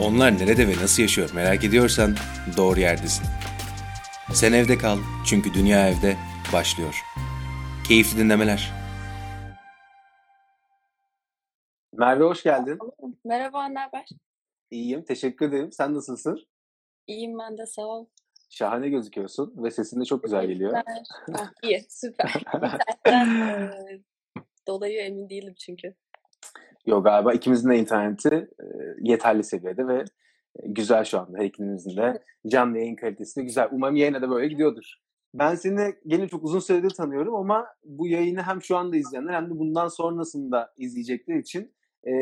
Onlar 0.00 0.38
nerede 0.38 0.68
ve 0.68 0.72
nasıl 0.82 1.02
yaşıyor 1.02 1.30
merak 1.34 1.64
ediyorsan 1.64 2.16
doğru 2.56 2.80
yerdesin. 2.80 3.24
Sen 4.32 4.52
evde 4.52 4.78
kal 4.78 4.98
çünkü 5.26 5.54
dünya 5.54 5.88
evde 5.88 6.16
başlıyor. 6.52 7.02
Keyifli 7.88 8.18
dinlemeler. 8.18 8.72
Merve 11.92 12.24
hoş 12.24 12.42
geldin. 12.42 12.78
Merhaba, 13.24 13.68
ne 13.68 13.78
haber? 13.78 14.08
İyiyim, 14.70 15.04
teşekkür 15.04 15.48
ederim. 15.48 15.72
Sen 15.72 15.94
nasılsın? 15.94 16.46
İyiyim 17.06 17.38
ben 17.38 17.58
de, 17.58 17.66
sağ 17.66 17.82
ol. 17.82 18.06
Şahane 18.50 18.88
gözüküyorsun 18.88 19.54
ve 19.56 19.70
sesin 19.70 20.00
de 20.00 20.04
çok 20.04 20.22
güzel 20.24 20.46
geliyor. 20.46 20.72
Ah, 21.34 21.50
iyi, 21.62 21.86
süper. 21.88 22.42
Dolayı 24.66 25.00
emin 25.00 25.28
değilim 25.30 25.54
çünkü. 25.58 25.94
Yok 26.86 27.04
galiba 27.04 27.32
ikimizin 27.32 27.70
de 27.70 27.78
interneti 27.78 28.34
e, 28.34 28.64
yeterli 29.00 29.44
seviyede 29.44 29.88
ve 29.88 30.04
güzel 30.64 31.04
şu 31.04 31.20
anda. 31.20 31.38
Her 31.38 31.44
ikimizin 31.44 31.96
de 31.96 32.22
canlı 32.46 32.78
yayın 32.78 32.96
kalitesi 32.96 33.40
de 33.40 33.44
güzel. 33.44 33.68
Umarım 33.72 33.96
yayına 33.96 34.22
da 34.22 34.30
böyle 34.30 34.48
gidiyordur. 34.48 34.94
Ben 35.34 35.54
seni 35.54 35.94
gene 36.06 36.28
çok 36.28 36.44
uzun 36.44 36.58
süredir 36.58 36.90
tanıyorum 36.90 37.34
ama 37.34 37.66
bu 37.84 38.08
yayını 38.08 38.42
hem 38.42 38.62
şu 38.62 38.76
anda 38.76 38.96
izleyenler 38.96 39.34
hem 39.34 39.50
de 39.50 39.58
bundan 39.58 39.88
sonrasında 39.88 40.72
izleyecekler 40.76 41.36
için 41.36 41.74
e, 42.06 42.12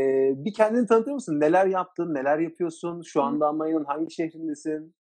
bir 0.45 0.55
kendini 0.55 0.87
tanıtır 0.87 1.13
mısın? 1.13 1.41
Neler 1.41 1.67
yaptın, 1.67 2.15
neler 2.15 2.39
yapıyorsun? 2.39 3.03
Şu 3.03 3.23
anda 3.23 3.47
Almanya'nın 3.47 3.85
hangi 3.85 4.15
şehrindesin? 4.15 4.95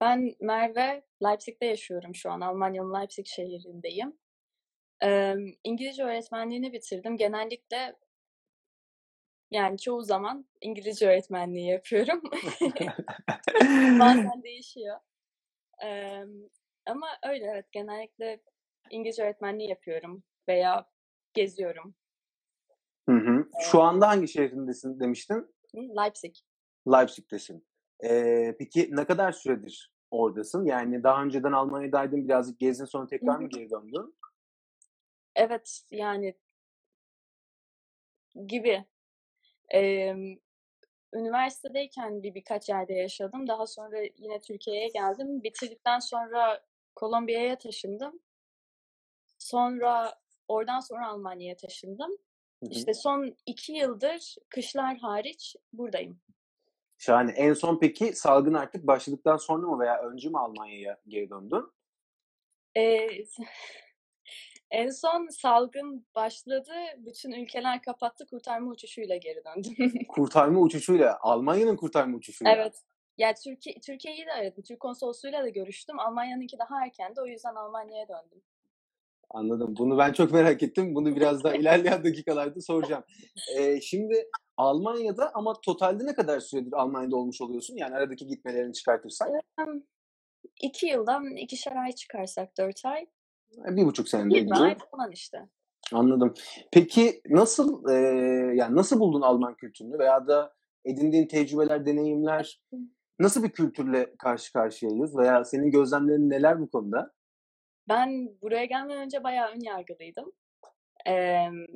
Ben 0.00 0.32
Merve, 0.40 1.02
Leipzig'te 1.22 1.66
yaşıyorum 1.66 2.14
şu 2.14 2.30
an. 2.30 2.40
Almanya'nın 2.40 2.94
Leipzig 2.94 3.26
şehrindeyim. 3.26 4.12
Eee, 5.02 5.36
İngilizce 5.64 6.04
öğretmenliğini 6.04 6.72
bitirdim. 6.72 7.16
Genellikle 7.16 7.94
yani 9.50 9.78
çoğu 9.78 10.02
zaman 10.02 10.46
İngilizce 10.60 11.08
öğretmenliği 11.08 11.70
yapıyorum. 11.70 12.22
Bazen 13.98 14.42
değişiyor. 14.42 15.00
Eee, 15.82 16.26
ama 16.86 17.06
öyle 17.28 17.44
evet 17.44 17.72
genellikle 17.72 18.40
İngilizce 18.90 19.22
öğretmenliği 19.22 19.68
yapıyorum 19.70 20.22
veya 20.48 20.90
geziyorum. 21.34 21.94
Hı 23.08 23.16
hı. 23.16 23.48
Şu 23.60 23.82
anda 23.82 24.08
hangi 24.08 24.28
şehrindesin 24.28 25.00
demiştin? 25.00 25.54
Leipzig. 25.74 26.34
Leipzig'tesin. 26.88 27.66
Ee, 28.04 28.56
peki 28.58 28.88
ne 28.96 29.04
kadar 29.04 29.32
süredir 29.32 29.92
oradasın? 30.10 30.64
Yani 30.64 31.02
daha 31.02 31.22
önceden 31.22 31.52
Almanya'daydın, 31.52 32.24
birazcık 32.28 32.60
gezdin 32.60 32.84
sonra 32.84 33.04
Hı 33.04 33.08
tekrar 33.08 33.36
hı. 33.36 33.40
mı 33.40 33.48
geri 33.48 33.70
döndün? 33.70 34.14
Evet 35.36 35.80
yani 35.90 36.34
gibi. 38.46 38.84
Emm, 39.70 40.36
üniversitedeyken 41.14 42.22
bir 42.22 42.34
birkaç 42.34 42.68
yerde 42.68 42.94
yaşadım. 42.94 43.48
Daha 43.48 43.66
sonra 43.66 43.98
yine 44.16 44.40
Türkiye'ye 44.40 44.88
geldim. 44.88 45.42
Bitirdikten 45.42 45.98
sonra 45.98 46.64
Kolombiya'ya 46.94 47.58
taşındım. 47.58 48.20
Sonra 49.38 50.14
oradan 50.48 50.80
sonra 50.80 51.08
Almanya'ya 51.08 51.56
taşındım. 51.56 52.10
Hı 52.10 52.66
hı. 52.66 52.70
İşte 52.70 52.94
son 52.94 53.36
2 53.46 53.72
yıldır 53.72 54.36
kışlar 54.48 54.96
hariç 54.96 55.56
buradayım. 55.72 56.20
Şahane. 56.98 57.30
En 57.32 57.52
son 57.52 57.78
peki 57.80 58.12
salgın 58.12 58.54
artık 58.54 58.86
başladıktan 58.86 59.36
sonra 59.36 59.66
mı 59.66 59.80
veya 59.80 60.02
önce 60.02 60.28
mi 60.28 60.38
Almanya'ya 60.38 61.00
geri 61.08 61.30
döndün? 61.30 61.64
Eee, 62.76 63.24
en 64.70 64.90
son 64.90 65.28
salgın 65.28 66.06
başladı. 66.14 66.72
Bütün 66.98 67.32
ülkeler 67.32 67.82
kapattı. 67.82 68.26
Kurtarma 68.26 68.70
uçuşuyla 68.70 69.16
geri 69.16 69.42
döndüm. 69.44 69.92
Kurtarma 70.08 70.60
uçuşuyla, 70.60 71.18
Almanya'nın 71.20 71.76
kurtarma 71.76 72.16
uçuşuyla. 72.16 72.52
Evet. 72.52 72.82
Ya 73.18 73.34
Türkiye 73.34 73.76
Türkiye'yi 73.86 74.26
de 74.26 74.32
aradım. 74.32 74.62
Türk 74.62 74.80
konsolosluğuyla 74.80 75.42
da 75.42 75.48
görüştüm. 75.48 75.98
Almanya'nınki 75.98 76.58
daha 76.58 76.84
erkendi. 76.84 77.20
O 77.20 77.26
yüzden 77.26 77.54
Almanya'ya 77.54 78.08
döndüm. 78.08 78.42
Anladım. 79.30 79.74
Bunu 79.78 79.98
ben 79.98 80.12
çok 80.12 80.32
merak 80.32 80.62
ettim. 80.62 80.94
Bunu 80.94 81.16
biraz 81.16 81.44
daha 81.44 81.54
ilerleyen 81.56 82.04
dakikalarda 82.04 82.60
soracağım. 82.60 83.04
Ee, 83.56 83.80
şimdi 83.80 84.28
Almanya'da 84.56 85.30
ama 85.34 85.54
totalde 85.60 86.06
ne 86.06 86.14
kadar 86.14 86.40
süredir 86.40 86.72
Almanya'da 86.72 87.16
olmuş 87.16 87.40
oluyorsun? 87.40 87.76
Yani 87.76 87.94
aradaki 87.94 88.26
gitmelerini 88.26 88.72
çıkartırsak. 88.72 89.28
Emm, 89.58 89.82
2 90.62 90.86
yıldan 90.86 91.36
ikişer 91.36 91.76
ay 91.76 91.92
çıkarsak 91.92 92.58
4 92.58 92.84
ay. 92.84 93.06
Bir 93.56 93.84
buçuk 93.84 94.08
senede 94.08 94.34
20 94.34 94.46
gibi. 94.46 94.54
ay 94.58 94.76
falan 94.90 95.12
işte. 95.12 95.38
Anladım. 95.92 96.34
Peki 96.72 97.20
nasıl 97.28 97.88
eee, 97.88 98.54
yani 98.56 98.76
nasıl 98.76 99.00
buldun 99.00 99.22
Alman 99.22 99.54
kültürünü 99.54 99.98
veya 99.98 100.26
da 100.26 100.54
edindiğin 100.84 101.26
tecrübeler, 101.28 101.86
deneyimler 101.86 102.60
nasıl 103.18 103.42
bir 103.42 103.50
kültürle 103.50 104.16
karşı 104.18 104.52
karşıyayız 104.52 105.16
veya 105.18 105.44
senin 105.44 105.70
gözlemlerin 105.70 106.30
neler 106.30 106.60
bu 106.60 106.70
konuda? 106.70 107.12
Ben 107.88 108.30
buraya 108.42 108.64
gelmeden 108.64 109.02
önce 109.02 109.24
bayağı 109.24 109.50
ön 109.50 109.60
yargılıydım. 109.60 110.32
Emm, 111.06 111.66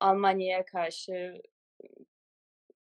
Almanya'ya 0.00 0.64
karşı 0.64 1.42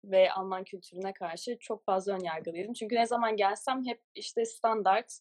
ve 0.04 0.32
Alman 0.32 0.64
kültürüne 0.64 1.14
karşı 1.14 1.58
çok 1.60 1.86
fazla 1.86 2.14
ön 2.14 2.24
yargılıydım. 2.24 2.74
Çünkü 2.74 2.96
ne 2.96 3.08
zaman 3.08 3.38
gelsem 3.38 3.86
hep 3.86 4.02
işte 4.16 4.46
standart 4.46 5.20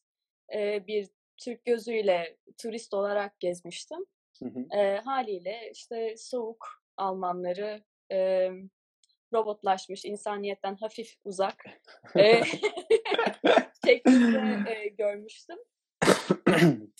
eee, 0.53 0.85
bir 0.87 1.09
Türk 1.37 1.65
gözüyle 1.65 2.37
turist 2.63 2.95
olarak 2.95 3.41
gezmiştim. 3.41 4.07
Hı 4.39 4.45
hı. 4.49 4.67
Eee, 4.73 5.01
hâliyle 5.05 5.71
işte 5.73 6.15
soğuk 6.17 6.67
Almanları, 6.97 7.85
emm, 8.11 8.69
robotlaşmış, 9.33 10.05
insaniyetten 10.05 10.75
hafif 10.77 11.15
uzak 11.25 11.65
eee, 12.17 12.43
şeklinde 13.87 14.59
eee, 14.67 14.89
görmüştüm. 14.89 15.59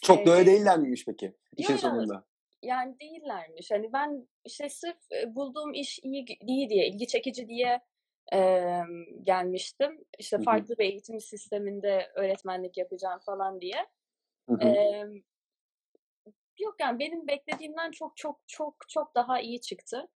Çok 0.03 0.27
da 0.27 0.31
öyle 0.31 0.47
değiller 0.47 0.79
miymiş 0.79 1.05
peki 1.07 1.35
işin 1.57 1.77
sonunda? 1.77 2.25
Yani 2.63 3.01
değillermiş. 3.01 3.71
Hani 3.71 3.93
ben 3.93 4.29
işte 4.45 4.69
sırf 4.69 4.97
bulduğum 5.27 5.75
iş 5.75 5.99
iyi 6.03 6.25
iyi 6.41 6.69
diye, 6.69 6.87
ilgi 6.89 7.07
çekici 7.07 7.49
diye 7.49 7.81
emm, 8.33 9.25
gelmiştim. 9.25 10.05
İşte 10.19 10.39
farklı 10.39 10.79
bir 10.79 10.85
eğitim 10.85 11.21
sisteminde 11.21 12.11
öğretmenlik 12.15 12.77
yapacağım 12.79 13.21
falan 13.27 13.61
diye. 13.61 13.87
Hı 14.49 14.55
hı. 14.55 14.69
Emm, 14.69 15.23
yok 16.59 16.75
yani 16.81 16.99
benim 16.99 17.27
beklediğimden 17.27 17.91
çok 17.91 18.17
çok 18.17 18.41
çok 18.47 18.77
çok 18.89 19.15
daha 19.15 19.41
iyi 19.41 19.61
çıktı. 19.61 20.09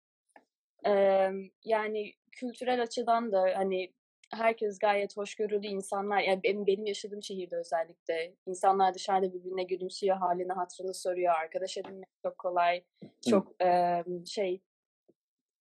Emm, 0.84 1.50
yani 1.64 2.12
kültürel 2.32 2.82
açıdan 2.82 3.32
da 3.32 3.42
hani 3.56 3.92
herkes 4.30 4.78
gayet 4.78 5.16
hoşgörülü 5.16 5.66
insanlar. 5.66 6.20
Yani 6.20 6.40
benim 6.42 6.66
benim 6.66 6.86
yaşadığım 6.86 7.22
şehirde 7.22 7.56
özellikle 7.56 8.34
insanlar 8.46 8.94
dışarıda 8.94 9.32
birbirine 9.32 9.62
gülümsüyor, 9.62 10.16
hâlini 10.16 10.52
hatırını 10.52 10.94
soruyor. 10.94 11.34
Arkadaş 11.34 11.76
edinmek 11.78 12.08
çok 12.22 12.38
kolay. 12.38 12.84
Çok 13.30 13.52
emm, 13.60 14.26
şey 14.26 14.60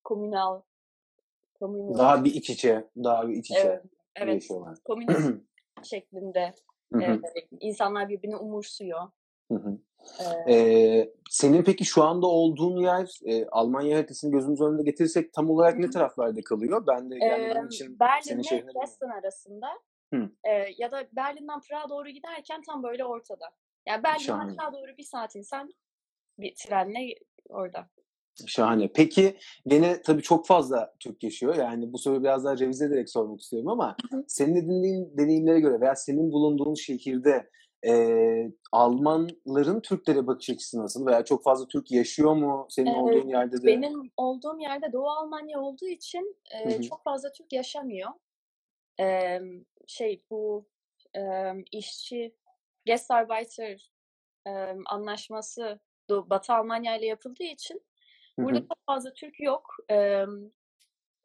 komünal 0.03 0.61
communal 1.59 1.97
Daha 1.97 2.23
bir 2.23 2.33
iç 2.33 2.50
içe, 2.50 2.88
daha 2.97 3.27
bir 3.27 3.33
iç 3.33 3.51
içe 3.51 3.59
Evet, 3.59 3.83
evet. 4.16 4.47
Komünist 4.85 5.44
şeklinde 5.83 6.53
Hı 6.93 6.97
hı. 6.99 7.27
insanlar 7.59 8.09
birbirini 8.09 8.37
umursuyor. 8.37 9.01
Hı 9.51 9.55
hı. 9.55 9.77
Eee 10.19 10.47
Eee, 10.47 11.13
senin 11.31 11.63
peki 11.63 11.85
şu 11.85 12.03
anda 12.03 12.27
olduğun 12.27 12.77
yer, 12.81 13.19
eee, 13.23 13.47
Almanya 13.51 13.97
haritasını 13.97 14.31
gözümüzün 14.31 14.65
önünde 14.65 14.83
getirirsek 14.83 15.33
tam 15.33 15.49
olarak 15.49 15.79
Hı 15.79 15.79
ne 15.79 15.89
taraflarda 15.89 16.41
kalıyor? 16.43 16.87
Ben 16.87 17.11
de 17.11 17.21
gelmediğim 17.21 17.65
Emm, 17.65 17.67
için 17.67 17.99
Berlin'le. 17.99 18.63
Dresden 18.75 19.09
arasında, 19.09 19.67
Hı. 20.13 20.29
eee, 20.45 20.75
ya 20.79 20.91
da 20.91 21.07
Berlin'den 21.13 21.61
Prag'a 21.61 21.89
doğru 21.89 22.09
giderken 22.09 22.61
tam 22.63 22.83
böyle 22.83 23.05
ortada. 23.05 23.45
Yani 23.87 24.03
Berlin'den 24.03 24.39
aşağı 24.39 24.73
doğru 24.73 24.97
1 24.97 25.03
saat 25.03 25.35
insen 25.37 25.69
bir 26.39 26.55
trenle 26.55 27.15
orada. 27.49 27.89
Şahane. 28.45 28.91
Peki 28.95 29.37
gene 29.67 30.01
tabii 30.01 30.21
çok 30.21 30.47
fazla 30.47 30.93
Türk 30.99 31.23
yaşıyor. 31.23 31.55
Yani 31.55 31.93
bu 31.93 31.97
soruyu 31.97 32.23
biraz 32.23 32.43
daha 32.45 32.57
revize 32.59 32.85
ederek 32.85 33.09
sormak 33.09 33.41
istiyorum 33.41 33.69
ama 33.69 33.97
senin 34.27 34.56
edindiğin 34.56 35.17
deneyimlere 35.17 35.59
göre 35.59 35.81
veya 35.81 35.95
senin 35.95 36.31
bulunduğun 36.31 36.73
şehirde 36.73 37.50
eee, 37.85 38.51
Almanların 38.71 39.79
Türklere 39.81 40.27
bakış 40.27 40.50
açısı 40.50 40.79
nasıl? 40.79 41.06
Veya 41.06 41.25
çok 41.25 41.44
fazla 41.44 41.67
Türk 41.67 41.91
yaşıyor 41.91 42.35
mu 42.35 42.65
senin 42.69 42.94
Eee, 42.94 42.94
olduğun 42.94 43.27
yerde 43.27 43.63
de? 43.63 43.67
benim 43.67 44.12
olduğum 44.17 44.59
yerde 44.59 44.94
Doğu 44.94 45.09
Almanya 45.09 45.59
olduğu 45.62 45.88
için, 45.88 46.35
hı. 46.65 46.81
çok 46.81 47.03
fazla 47.03 47.31
Türk 47.31 47.53
yaşamıyor. 47.53 48.09
Emm, 49.00 49.65
şey 49.88 50.23
bu, 50.31 50.67
emm, 51.13 51.63
işçi 51.71 52.35
Gastarbeiter 52.88 53.91
emm, 54.47 54.83
anlaşması 54.88 55.79
Batı 56.09 56.53
Almanya'yla 56.53 57.07
yapıldığı 57.07 57.44
için 57.44 57.83
burada 58.45 58.60
çok 58.60 58.86
fazla 58.86 59.13
Türk 59.13 59.39
yok. 59.39 59.75
Emm, 59.89 60.51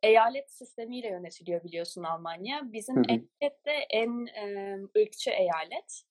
eyalet 0.02 0.50
sistemiyle 0.52 1.08
yönetiliyor 1.08 1.64
biliyorsun 1.64 2.02
Almanya. 2.02 2.72
Bizim 2.72 3.02
eyalet 3.08 3.66
de 3.66 3.72
en, 3.90 4.26
emm, 4.26 4.88
ırkçı 4.96 5.30
eyalet. 5.30 6.02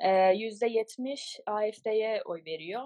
Eee, 0.00 0.32
%70 0.36 1.40
AfD'ye 1.46 2.22
oy 2.24 2.44
veriyor. 2.44 2.82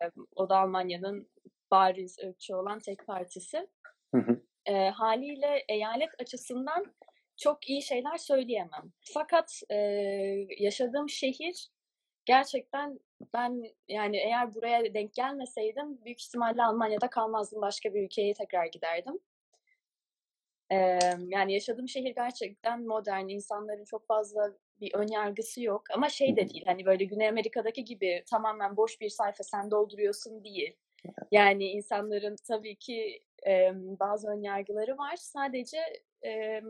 Emm, 0.00 0.26
o 0.36 0.48
da 0.48 0.58
Almanya'nın 0.58 1.30
bariz 1.70 2.18
ırkçı 2.18 2.56
olan 2.56 2.78
tek 2.78 3.06
partisi. 3.06 3.68
Hı 4.14 4.18
hı. 4.20 4.42
e, 4.66 4.88
haliyle 4.90 5.64
eyalet 5.68 6.10
açısından 6.20 6.94
çok 7.36 7.68
iyi 7.68 7.82
şeyler 7.82 8.16
söyleyemem. 8.16 8.92
Fakat 9.14 9.60
e, 9.70 9.76
yaşadığım 10.58 11.08
şehir 11.08 11.68
gerçekten 12.24 13.00
ben 13.34 13.64
yani 13.88 14.16
eğer 14.16 14.54
buraya 14.54 14.94
denk 14.94 15.14
gelmeseydim 15.14 16.04
büyük 16.04 16.20
ihtimalle 16.22 16.64
Almanya'da 16.64 17.10
kalmazdım. 17.10 17.62
Başka 17.62 17.94
bir 17.94 18.04
ülkeye 18.04 18.34
tekrar 18.34 18.66
giderdim. 18.66 19.18
E, 20.72 20.98
yani 21.28 21.52
yaşadığım 21.52 21.88
şehir 21.88 22.14
gerçekten 22.14 22.82
modern. 22.86 23.28
insanların 23.28 23.84
çok 23.84 24.06
fazla 24.06 24.52
bir 24.80 24.94
ön 24.94 25.06
yargısı 25.06 25.62
yok. 25.62 25.82
Ama 25.94 26.08
şey 26.08 26.36
de 26.36 26.48
değil 26.48 26.64
hani 26.66 26.86
böyle 26.86 27.04
Güney 27.04 27.28
Amerika'daki 27.28 27.84
gibi 27.84 28.24
tamamen 28.30 28.76
boş 28.76 29.00
bir 29.00 29.08
sayfa 29.08 29.44
sen 29.44 29.70
dolduruyorsun 29.70 30.44
değil. 30.44 30.76
Yani 31.30 31.64
insanların 31.64 32.36
tabii 32.48 32.76
ki 32.76 33.22
e, 33.46 33.72
bazı 33.74 34.28
ön 34.28 34.42
yargıları 34.42 34.98
var. 34.98 35.16
Sadece 35.16 35.78
e, 36.26 36.60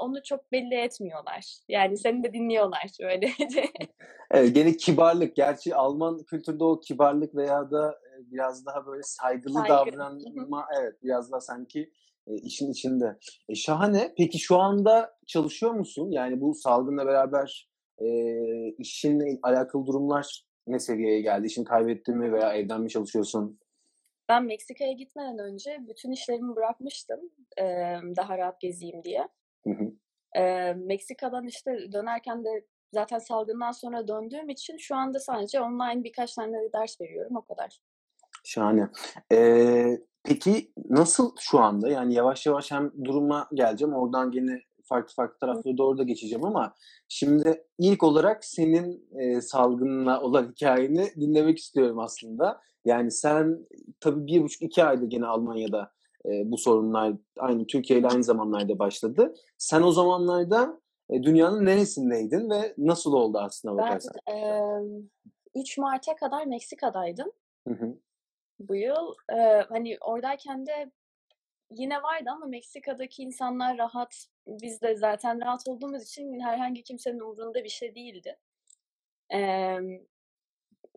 onu 0.00 0.22
çok 0.22 0.52
belli 0.52 0.74
etmiyorlar. 0.74 1.58
Yani 1.68 1.96
seni 1.96 2.24
de 2.24 2.32
dinliyorlar 2.32 2.90
böylece. 3.02 3.64
evet, 4.30 4.54
gene 4.54 4.76
kibarlık. 4.76 5.36
Gerçi 5.36 5.74
Alman 5.74 6.18
kültürde 6.18 6.64
o 6.64 6.80
kibarlık 6.80 7.34
veya 7.34 7.70
da 7.70 7.98
biraz 8.18 8.66
daha 8.66 8.86
böyle 8.86 9.02
saygılı 9.02 9.52
Saygı. 9.52 9.68
davranma 9.68 10.66
evet 10.80 10.94
biraz 11.02 11.32
daha 11.32 11.40
sanki 11.40 11.90
e, 12.26 12.34
işin 12.34 12.70
içinde. 12.70 13.18
E, 13.48 13.54
şahane. 13.54 14.14
Peki 14.18 14.38
şu 14.38 14.56
anda 14.56 15.16
çalışıyor 15.26 15.72
musun? 15.72 16.10
Yani 16.10 16.40
bu 16.40 16.54
salgınla 16.54 17.06
beraber 17.06 17.68
e, 17.98 18.06
işinle 18.78 19.38
alakalı 19.42 19.86
durumlar 19.86 20.44
ne 20.66 20.78
seviyeye 20.78 21.20
geldi? 21.20 21.46
İşini 21.46 21.64
kaybettin 21.64 22.18
mi 22.18 22.32
veya 22.32 22.52
evden 22.52 22.80
mi 22.80 22.88
çalışıyorsun? 22.88 23.58
Ben 24.28 24.44
Meksika'ya 24.44 24.92
gitmeden 24.92 25.38
önce 25.38 25.78
bütün 25.88 26.10
işlerimi 26.12 26.56
bırakmıştım 26.56 27.20
e, 27.58 27.64
daha 28.16 28.38
rahat 28.38 28.60
gezeyim 28.60 29.04
diye. 29.04 29.28
Hı 29.64 29.70
hı. 29.70 29.92
E, 30.40 30.72
Meksika'dan 30.74 31.46
işte 31.46 31.92
dönerken 31.92 32.44
de 32.44 32.66
zaten 32.92 33.18
salgından 33.18 33.72
sonra 33.72 34.08
döndüğüm 34.08 34.48
için 34.48 34.76
şu 34.76 34.96
anda 34.96 35.18
sadece 35.18 35.60
online 35.60 36.04
birkaç 36.04 36.34
tane 36.34 36.72
ders 36.72 37.00
veriyorum 37.00 37.36
o 37.36 37.44
kadar. 37.44 37.80
Şahane. 38.44 38.88
Ee, 39.32 39.98
peki 40.24 40.72
nasıl 40.90 41.36
şu 41.40 41.58
anda? 41.58 41.88
Yani 41.88 42.14
yavaş 42.14 42.46
yavaş 42.46 42.72
hem 42.72 42.92
duruma 43.04 43.48
geleceğim. 43.54 43.94
Oradan 43.94 44.30
gene 44.30 44.62
farklı 44.88 45.14
farklı 45.14 45.38
taraflara 45.38 45.76
doğru 45.76 45.98
da 45.98 46.02
geçeceğim 46.02 46.44
ama 46.44 46.74
şimdi 47.08 47.64
ilk 47.78 48.02
olarak 48.02 48.44
senin 48.44 49.08
e, 49.18 49.40
salgınla 49.40 50.20
olan 50.20 50.50
hikayeni 50.56 51.10
dinlemek 51.16 51.58
istiyorum 51.58 51.98
aslında. 51.98 52.60
Yani 52.84 53.10
sen 53.10 53.66
tabii 54.00 54.26
bir 54.26 54.42
buçuk 54.42 54.62
iki 54.62 54.84
aydır 54.84 55.06
gene 55.06 55.26
Almanya'da 55.26 55.92
e, 56.26 56.50
bu 56.50 56.58
sorunlar 56.58 57.14
aynı 57.38 57.66
Türkiye 57.66 57.98
ile 57.98 58.08
aynı 58.08 58.24
zamanlarda 58.24 58.78
başladı. 58.78 59.34
Sen 59.58 59.82
o 59.82 59.92
zamanlarda 59.92 60.80
e, 61.10 61.22
dünyanın 61.22 61.64
neresindeydin 61.64 62.50
ve 62.50 62.74
nasıl 62.78 63.12
oldu 63.12 63.38
aslında 63.38 63.76
bakarsan? 63.76 64.14
Ben 64.28 64.34
e, 64.34 65.60
3 65.60 65.78
Mart'a 65.78 66.16
kadar 66.16 66.46
Meksika'daydım. 66.46 67.32
Hı 67.68 67.74
hı. 67.74 67.98
Bu 68.58 68.76
yıl 68.76 69.14
e, 69.32 69.62
hani 69.68 69.98
oradayken 70.00 70.66
de 70.66 70.90
yine 71.70 72.02
vardı 72.02 72.30
ama 72.30 72.46
Meksika'daki 72.46 73.22
insanlar 73.22 73.78
rahat. 73.78 74.26
Biz 74.46 74.82
de 74.82 74.94
zaten 74.96 75.40
rahat 75.40 75.68
olduğumuz 75.68 76.02
için 76.02 76.40
herhangi 76.40 76.82
kimsenin 76.82 77.20
umurunda 77.20 77.64
bir 77.64 77.68
şey 77.68 77.94
değildi. 77.94 78.38
Ee, 79.34 79.78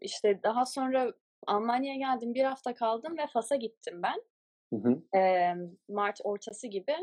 işte 0.02 0.44
daha 0.44 0.66
sonra 0.66 1.14
Almanya'ya 1.48 1.98
geldim. 1.98 2.34
Bir 2.34 2.44
hafta 2.44 2.74
kaldım 2.74 3.18
ve 3.18 3.28
Fas'a 3.28 3.56
gittim 3.56 4.02
ben. 4.04 4.22
Hı 4.74 4.76
hı. 4.76 5.18
Ee, 5.20 5.56
Mart 5.88 6.20
ortası 6.24 6.68
gibi. 6.68 6.96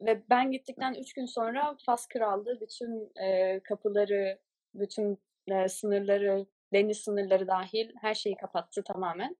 Ve 0.00 0.22
ben 0.30 0.50
gittikten 0.50 0.94
üç 0.94 1.12
gün 1.12 1.26
sonra 1.26 1.76
Fas 1.86 2.08
Krallığı 2.08 2.60
bütün 2.60 3.12
e, 3.16 3.60
kapıları, 3.60 4.38
bütün 4.74 5.18
e, 5.48 5.68
sınırları, 5.68 6.46
deniz 6.72 6.98
sınırları 6.98 7.46
dahil 7.46 7.92
her 8.00 8.14
şeyi 8.14 8.36
kapattı 8.36 8.82
tamamen. 8.82 9.36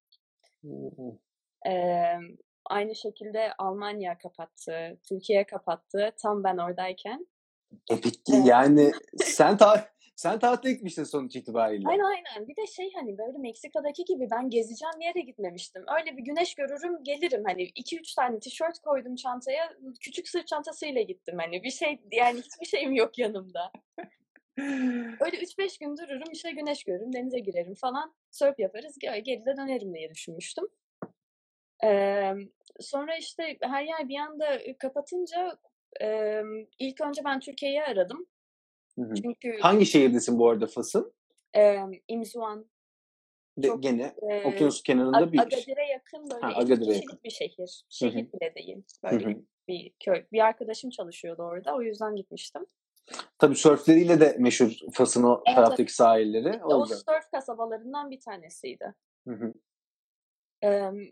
Hı 0.62 0.90
hı. 0.96 1.18
Ee, 1.70 2.18
aynı 2.66 2.94
şekilde 2.94 3.52
Almanya 3.58 4.18
kapattı, 4.18 4.98
Türkiye 5.08 5.46
kapattı 5.46 6.12
tam 6.22 6.44
ben 6.44 6.58
oradayken. 6.58 7.26
E 7.90 8.00
peki 8.00 8.32
yani 8.44 8.92
sen 9.16 9.56
ta 9.56 9.94
sen 10.16 10.38
tatile 10.38 10.72
gitmiştin 10.72 11.04
sonuç 11.04 11.36
itibariyle. 11.36 11.88
Aynen 11.88 12.04
aynen. 12.04 12.48
Bir 12.48 12.56
de 12.56 12.66
şey 12.66 12.92
hani 12.94 13.18
böyle 13.18 13.38
Meksika'daki 13.38 14.04
gibi 14.04 14.28
ben 14.30 14.50
gezeceğim 14.50 15.00
yere 15.00 15.20
gitmemiştim. 15.20 15.84
Öyle 15.98 16.16
bir 16.16 16.22
güneş 16.22 16.54
görürüm 16.54 17.04
gelirim 17.04 17.42
hani 17.46 17.62
2-3 17.62 18.16
tane 18.16 18.38
tişört 18.38 18.78
koydum 18.78 19.16
çantaya 19.16 19.72
küçük 20.00 20.28
sırt 20.28 20.46
çantasıyla 20.46 21.02
gittim 21.02 21.38
hani 21.38 21.62
bir 21.62 21.70
şey 21.70 22.00
yani 22.12 22.38
hiçbir 22.38 22.66
şeyim 22.66 22.92
yok 22.92 23.18
yanımda. 23.18 23.72
Öyle 25.20 25.36
3-5 25.36 25.80
gün 25.80 25.96
dururum 25.96 26.32
işte 26.32 26.50
güneş 26.50 26.84
görürüm 26.84 27.12
denize 27.12 27.38
girerim 27.38 27.74
falan 27.74 28.14
surf 28.30 28.58
yaparız 28.58 28.98
geri 28.98 29.46
de 29.46 29.56
dönerim 29.56 29.94
diye 29.94 30.10
düşünmüştüm. 30.10 30.64
Ee, 31.84 32.34
sonra 32.80 33.16
işte 33.16 33.58
her 33.60 33.84
yer 33.84 34.08
bir 34.08 34.18
anda 34.18 34.58
kapatınca 34.78 35.58
e, 36.02 36.40
ilk 36.78 37.00
önce 37.00 37.22
ben 37.24 37.40
Türkiye'yi 37.40 37.82
aradım. 37.82 38.26
Hı 38.98 39.02
hı. 39.02 39.14
Çünkü 39.14 39.58
hangi 39.60 39.86
şehirdesin 39.86 40.38
bu 40.38 40.50
arada 40.50 40.66
Fas'ın? 40.66 41.12
E, 41.56 41.78
İmzuan. 42.08 42.66
De, 43.58 43.66
Çok, 43.66 43.82
gene 43.82 44.14
e, 44.22 44.44
okyanus 44.44 44.82
kenarında 44.82 45.32
bir 45.32 45.38
Agadir'e 45.38 45.86
yakın 45.92 46.30
böyle 46.30 46.46
ha, 46.46 46.52
Agadir'e 46.56 46.94
yakın. 46.94 47.18
bir 47.24 47.30
şehir. 47.30 47.84
Şehir 47.88 48.14
Hı-hı. 48.14 48.32
bile 48.32 48.54
değil. 48.54 48.82
Böyle 49.04 49.24
Hı-hı. 49.24 49.42
bir 49.68 49.92
köy. 50.04 50.24
Bir 50.32 50.44
arkadaşım 50.44 50.90
çalışıyordu 50.90 51.42
orada. 51.42 51.74
O 51.76 51.82
yüzden 51.82 52.16
gitmiştim. 52.16 52.66
Tabii 53.38 53.54
sörfleriyle 53.54 54.20
de 54.20 54.36
meşhur 54.38 54.78
Fas'ın 54.92 55.22
o 55.22 55.42
evet, 55.46 55.56
taraftaki 55.56 55.94
sahilleri. 55.94 56.64
O, 56.64 56.74
o 56.74 56.86
sörf 56.86 57.30
kasabalarından 57.30 58.10
bir 58.10 58.20
tanesiydi. 58.20 58.94
Hı 59.28 59.34
hı. 59.34 59.52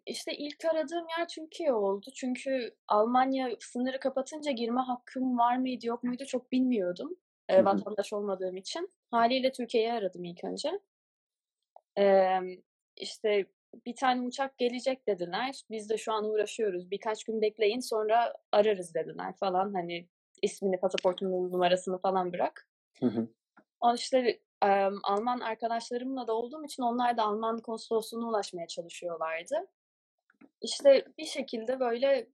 İşte 0.06 0.36
ilk 0.36 0.64
aradığım 0.64 1.06
yer 1.18 1.28
Türkiye 1.28 1.72
oldu. 1.72 2.06
Çünkü 2.14 2.74
Almanya 2.88 3.50
sınırı 3.60 4.00
kapatınca 4.00 4.50
girme 4.50 4.80
hakkım 4.80 5.38
var 5.38 5.56
mıydı 5.56 5.86
yok 5.86 6.04
muydu 6.04 6.24
çok 6.26 6.52
bilmiyordum. 6.52 7.16
Hı 7.50 7.56
hı. 7.56 7.64
Vatandaş 7.64 8.12
olmadığım 8.12 8.56
için. 8.56 8.90
Haliyle 9.10 9.52
Türkiye'yi 9.52 9.92
aradım 9.92 10.24
ilk 10.24 10.44
önce. 10.44 10.80
İşte 12.96 13.46
bir 13.86 13.96
tane 13.96 14.26
uçak 14.26 14.58
gelecek 14.58 15.08
dediler. 15.08 15.62
Biz 15.70 15.90
de 15.90 15.98
şu 15.98 16.12
an 16.12 16.24
uğraşıyoruz. 16.24 16.90
Birkaç 16.90 17.24
gün 17.24 17.42
bekleyin 17.42 17.80
sonra 17.80 18.34
ararız 18.52 18.94
dediler 18.94 19.36
falan. 19.40 19.74
Hani 19.74 20.08
ismini, 20.42 20.80
pasaportunun 20.80 21.52
numarasını 21.52 21.98
falan 21.98 22.32
bırak. 22.32 22.68
Hı 23.00 23.06
hı. 23.06 23.28
O 23.80 23.94
işte 23.94 24.40
Alman 25.04 25.40
arkadaşlarımla 25.40 26.26
da 26.26 26.32
olduğum 26.32 26.64
için 26.64 26.82
onlar 26.82 27.16
da 27.16 27.22
Alman 27.22 27.58
konsolosluğuna 27.58 28.28
ulaşmaya 28.28 28.66
çalışıyorlardı. 28.66 29.54
İşte 30.62 31.04
bir 31.18 31.24
şekilde 31.24 31.80
böyle 31.80 32.28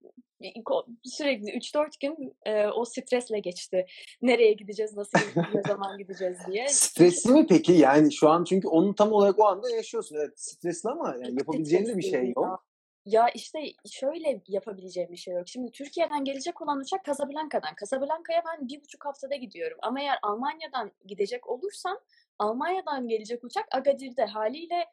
sürekli 1.04 1.50
3-4 1.50 1.90
gün 2.00 2.36
e, 2.46 2.66
o 2.66 2.84
stresle 2.84 3.38
geçti. 3.38 3.86
Nereye 4.22 4.52
gideceğiz, 4.52 4.96
nasıl 4.96 5.18
ne 5.54 5.62
zaman 5.68 5.98
gideceğiz 5.98 6.36
diye. 6.50 6.68
Stresli 6.68 7.32
mi 7.32 7.46
peki? 7.48 7.72
Yani 7.72 8.12
şu 8.12 8.28
an 8.28 8.44
çünkü 8.44 8.68
onu 8.68 8.94
tam 8.94 9.12
olarak 9.12 9.38
o 9.38 9.44
anda 9.44 9.70
yaşıyorsun. 9.70 10.16
Evet 10.16 10.40
stresli 10.40 10.90
ama 10.90 11.16
yani 11.22 11.38
yapabileceğin 11.38 11.86
de 11.86 11.96
bir 11.96 12.02
şey 12.02 12.32
yok. 12.36 12.67
Ya 13.08 13.28
işte 13.34 13.58
şöyle 13.90 14.42
yapabileceğim 14.48 15.12
bir 15.12 15.16
şey 15.16 15.34
yok. 15.34 15.48
Şimdi 15.48 15.72
Türkiye'den 15.72 16.24
gelecek 16.24 16.62
olan 16.62 16.80
uçak 16.80 17.04
Casablanca'dan. 17.04 17.74
Casablanca'ya 17.80 18.42
ben 18.46 18.68
bir 18.68 18.80
buçuk 18.82 19.04
haftada 19.04 19.36
gidiyorum. 19.36 19.78
Ama 19.82 20.00
eğer 20.00 20.18
Almanya'dan 20.22 20.92
gidecek 21.06 21.46
olursam 21.50 21.98
Almanya'dan 22.38 23.08
gelecek 23.08 23.44
uçak 23.44 23.64
Agadir'de 23.74 24.24
haliyle 24.24 24.84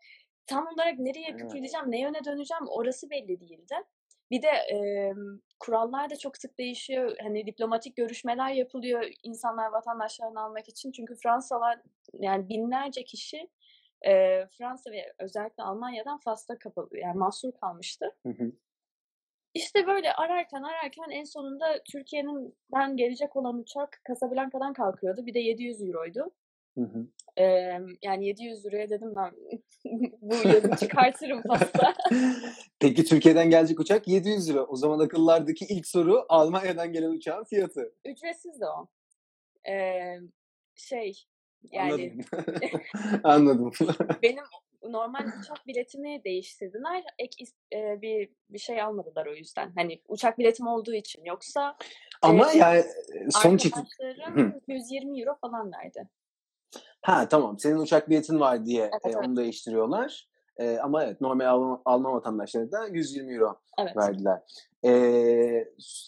tam 0.47 0.67
olarak 0.67 0.99
nereye 0.99 1.35
küfredeceğim, 1.35 1.91
ne 1.91 2.01
yöne 2.01 2.25
döneceğim 2.25 2.63
orası 2.67 3.09
belli 3.09 3.39
değildi. 3.39 3.75
Bir 4.31 4.41
de 4.41 4.47
e, 4.47 4.77
kurallar 5.59 6.09
da 6.09 6.15
çok 6.15 6.37
sık 6.37 6.57
değişiyor. 6.57 7.15
Hani 7.21 7.45
diplomatik 7.47 7.95
görüşmeler 7.95 8.49
yapılıyor 8.49 9.11
insanlar 9.23 9.71
vatandaşlarını 9.71 10.41
almak 10.41 10.69
için. 10.69 10.91
Çünkü 10.91 11.15
Fransalar 11.15 11.79
yani 12.13 12.49
binlerce 12.49 13.03
kişi 13.03 13.49
e, 14.05 14.45
Fransa 14.57 14.91
ve 14.91 15.13
özellikle 15.19 15.63
Almanya'dan 15.63 16.17
fazla 16.17 16.59
kapalı 16.59 16.97
yani 16.97 17.17
mahsur 17.17 17.51
kalmıştı. 17.51 18.05
Hı 18.25 18.29
hı. 18.29 18.51
İşte 19.53 19.87
böyle 19.87 20.13
ararken 20.13 20.63
ararken 20.63 21.09
en 21.09 21.23
sonunda 21.23 21.83
Türkiye'nin 21.91 22.55
ben 22.73 22.97
gelecek 22.97 23.35
olan 23.35 23.57
uçak 23.57 24.01
Casablanca'dan 24.07 24.73
kalkıyordu. 24.73 25.25
Bir 25.25 25.33
de 25.33 25.39
700 25.39 25.81
euroydu. 25.81 26.31
Hı 26.77 26.81
hı. 26.81 27.07
Ee, 27.37 27.79
yani 28.01 28.27
700 28.27 28.65
liraya 28.65 28.89
dedim 28.89 29.13
ben 29.15 29.31
bu 30.21 30.35
yazı 30.47 30.75
çıkartırım 30.79 31.41
fazla. 31.41 31.93
Peki 32.79 33.05
Türkiye'den 33.05 33.49
gelecek 33.49 33.79
uçak 33.79 34.07
700 34.07 34.49
lira. 34.49 34.65
O 34.65 34.75
zaman 34.75 34.99
akıllardaki 34.99 35.65
ilk 35.69 35.87
soru 35.87 36.25
Almanya'dan 36.29 36.93
gelen 36.93 37.09
uçağın 37.09 37.43
fiyatı. 37.43 37.93
Ücretsiz 38.05 38.61
de 38.61 38.65
o. 38.65 38.87
Ee, 39.69 40.19
şey 40.75 41.13
yani 41.71 41.91
Anladım. 41.93 42.25
Anladım. 43.23 43.71
benim 44.23 44.43
normal 44.83 45.27
uçak 45.39 45.67
biletimi 45.67 46.23
değiştirdiler. 46.23 47.03
Ek 47.19 47.45
e, 47.73 48.01
bir 48.01 48.29
bir 48.49 48.59
şey 48.59 48.81
almadılar 48.81 49.25
o 49.25 49.33
yüzden. 49.33 49.71
Hani 49.75 50.01
uçak 50.07 50.39
biletim 50.39 50.67
olduğu 50.67 50.93
için. 50.93 51.25
Yoksa 51.25 51.77
Ama 52.21 52.51
e, 52.51 52.57
yani 52.57 52.83
sonuç 53.29 53.65
arkadaşlarım 53.65 54.61
120 54.67 55.21
euro 55.21 55.37
falan 55.41 55.71
verdi. 55.71 56.09
Ha 57.01 57.27
tamam. 57.27 57.59
Senin 57.59 57.77
uçak 57.77 58.09
biletin 58.09 58.39
var 58.39 58.65
diye 58.65 58.81
Evet, 58.81 59.05
e, 59.05 59.09
evet. 59.09 59.27
onu 59.27 59.37
değiştiriyorlar. 59.37 60.27
E, 60.57 60.77
ama 60.77 61.03
evet 61.03 61.21
normal 61.21 61.45
Alman, 61.45 61.81
Alman 61.85 62.13
vatandaşları 62.13 62.71
da 62.71 62.87
120 62.87 63.33
euro 63.33 63.59
Evet. 63.79 63.97
verdiler. 63.97 64.41
E, 64.85 64.91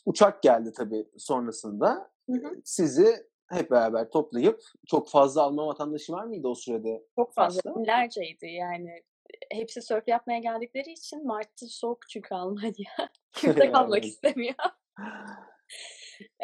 uçak 0.06 0.44
geldi 0.44 0.72
tabii 0.78 1.08
sonrasında. 1.18 2.12
Hı 2.30 2.34
hı. 2.34 2.62
Sizi 2.64 3.27
hep 3.50 3.72
beraber 3.72 4.10
toplayıp 4.10 4.62
çok 4.88 5.10
fazla 5.10 5.42
Alman 5.42 5.68
vatandaşı 5.68 6.14
var 6.14 6.24
mıydı 6.24 6.48
o 6.48 6.56
sürede? 6.56 7.04
Çok 7.16 7.34
fazla. 7.34 7.62
Fas'ta? 7.62 7.80
Binlerceydi 7.80 8.48
yani. 8.48 9.04
Hepsi 9.52 9.82
sörf 9.82 10.08
yapmaya 10.08 10.40
geldikleri 10.40 10.92
için 10.92 11.28
Mart'ta 11.28 11.66
soğuk 11.68 12.10
çünkü 12.10 12.36
Almanya. 12.36 12.92
Kimse 13.32 13.72
kalmak 13.72 14.06
istemiyor. 14.06 14.56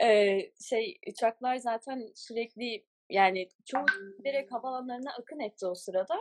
Ee, 0.02 0.52
şey 0.70 1.00
uçaklar 1.10 1.56
zaten 1.56 2.12
sürekli 2.16 2.86
yani 3.10 3.50
çoğu 3.66 3.86
direkt 4.26 4.52
havaalanlarına 4.52 5.12
akın 5.20 5.40
etti 5.40 5.66
o 5.66 5.76
sırada. 5.76 6.16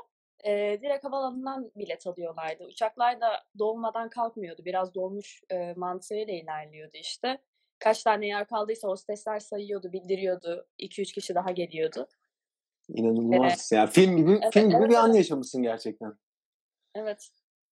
Ee, 0.44 0.78
direkt 0.82 1.04
havaalanından 1.04 1.70
bilet 1.76 2.06
alıyorlardı. 2.06 2.64
Uçaklar 2.64 3.20
da 3.20 3.44
dolmadan 3.58 4.10
kalkmıyordu. 4.10 4.64
Biraz 4.64 4.94
dolmuş 4.94 5.42
e, 5.50 5.74
mantığıyla 5.76 6.34
ilerliyordu 6.34 6.96
işte. 7.00 7.38
Kaç 7.82 8.02
tane 8.02 8.26
yer 8.26 8.46
kaldıysa 8.46 8.88
hostesler 8.88 9.40
sayıyordu, 9.40 9.92
bildiriyordu. 9.92 10.66
2-3 10.78 11.14
kişi 11.14 11.34
daha 11.34 11.50
geliyordu. 11.50 12.08
İnanılmaz. 12.88 13.72
Yani 13.72 13.90
film 13.90 14.16
gibi 14.16 14.30
Evet, 14.42 14.52
film 14.52 14.68
gibi 14.68 14.78
evet, 14.78 14.90
bir 14.90 14.94
an 14.94 15.06
evet. 15.06 15.16
yaşamışsın 15.16 15.62
gerçekten. 15.62 16.12
Evet. 16.94 17.28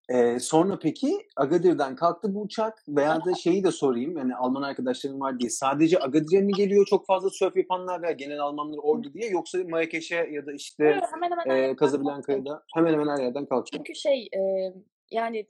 Ee, 0.08 0.38
sonra 0.38 0.78
peki 0.78 1.28
Agadir'den 1.36 1.96
kalktı 1.96 2.34
bu 2.34 2.40
uçak 2.40 2.84
veya 2.88 3.24
da 3.24 3.34
şeyi 3.42 3.64
de 3.64 3.70
sorayım. 3.70 4.18
Yani 4.18 4.36
Alman 4.36 4.62
arkadaşlarım 4.62 5.20
var 5.20 5.40
diye. 5.40 5.50
Sadece 5.50 5.98
Agadir'e 5.98 6.40
mi 6.40 6.52
geliyor 6.52 6.86
çok 6.86 7.06
fazla 7.06 7.30
sörf 7.30 7.56
yapanlar 7.56 8.02
veya 8.02 8.12
genel 8.12 8.40
Almanlar 8.40 8.78
orada 8.82 9.14
diye 9.14 9.30
yoksa 9.30 9.58
Marrakeş'e 9.68 10.28
ya 10.30 10.46
da 10.46 10.52
işte 10.52 10.84
Evet, 10.84 11.04
hemen 11.12 11.30
hemen 11.30 11.56
e, 11.56 11.60
yerden 11.60 11.76
Casablanca'ya 11.76 12.38
kalktı. 12.38 12.50
da 12.50 12.64
hemen 12.74 12.92
hemen 12.92 13.08
her 13.08 13.22
yerden 13.22 13.46
kalkıyor. 13.46 13.84
Çünkü 13.84 13.94
şey 13.94 14.28
e, 14.36 14.72
yani 15.10 15.46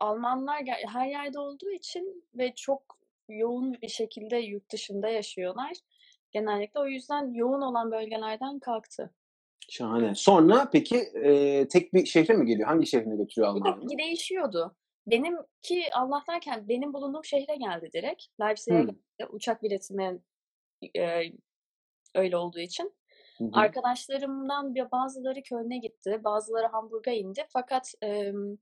Almanlar 0.00 0.62
her 0.86 1.06
yerde 1.06 1.38
olduğu 1.38 1.70
için 1.70 2.24
ve 2.34 2.54
çok 2.54 2.97
yoğun 3.28 3.72
bir 3.82 3.88
şekilde 3.88 4.36
yurt 4.36 4.72
dışında 4.72 5.08
yaşıyorlar. 5.08 5.72
Genellikle 6.32 6.80
o 6.80 6.86
yüzden 6.86 7.32
yoğun 7.34 7.62
olan 7.62 7.90
bölgelerden 7.90 8.58
kalktı. 8.58 9.14
Şahane. 9.68 10.14
Sonra 10.14 10.68
peki 10.72 10.96
e, 10.98 11.68
tek 11.68 11.94
bir 11.94 12.06
şehre 12.06 12.34
mi 12.34 12.46
geliyor? 12.46 12.68
Hangi 12.68 12.86
şehrine 12.86 13.16
götürüyor 13.16 13.54
Bir 13.54 13.60
Almanya? 13.60 13.88
de 13.90 13.98
değişiyordu. 13.98 14.76
Benimki 15.06 15.84
Allah'tayken 15.94 16.68
benim 16.68 16.92
bulunduğum 16.92 17.24
şehre 17.24 17.56
geldi 17.56 17.90
direkt. 17.94 18.24
Leipzig'e 18.40 18.74
Hmm. 18.78 18.86
geldi. 18.86 18.98
Uçak 19.30 19.62
biletimin 19.62 20.24
e, 20.98 21.22
öyle 22.14 22.36
olduğu 22.36 22.58
için. 22.58 22.92
Hı 23.38 23.44
hı. 23.44 23.50
Arkadaşlarımdan 23.52 24.74
bir 24.74 24.90
bazıları 24.90 25.42
Köln'e 25.42 25.78
gitti, 25.78 26.20
bazıları 26.24 26.66
Hamburg'a 26.66 27.10
indi. 27.10 27.44
Fakat 27.48 27.94
em, 28.02 28.58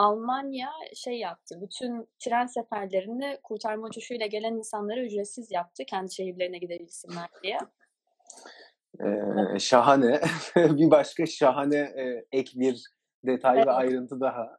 Almanya 0.00 0.70
şey 0.94 1.18
yaptı, 1.18 1.58
bütün 1.62 2.08
tren 2.18 2.46
seferlerini 2.46 3.38
kurtarma 3.42 3.86
uçuşuyla 3.86 4.26
gelen 4.26 4.54
insanlara 4.54 5.00
ücretsiz 5.00 5.52
yaptı, 5.52 5.84
kendi 5.84 6.14
şehirlerine 6.14 6.58
gidebilsinler 6.58 7.28
diye. 7.42 7.58
Ee, 9.00 9.58
şahane. 9.58 10.20
bir 10.56 10.90
başka 10.90 11.26
şahane 11.26 11.76
e, 11.78 12.24
ek 12.32 12.60
bir 12.60 12.84
detay 13.26 13.56
Evet. 13.56 13.66
ve 13.66 13.70
ayrıntı 13.70 14.20
daha. 14.20 14.58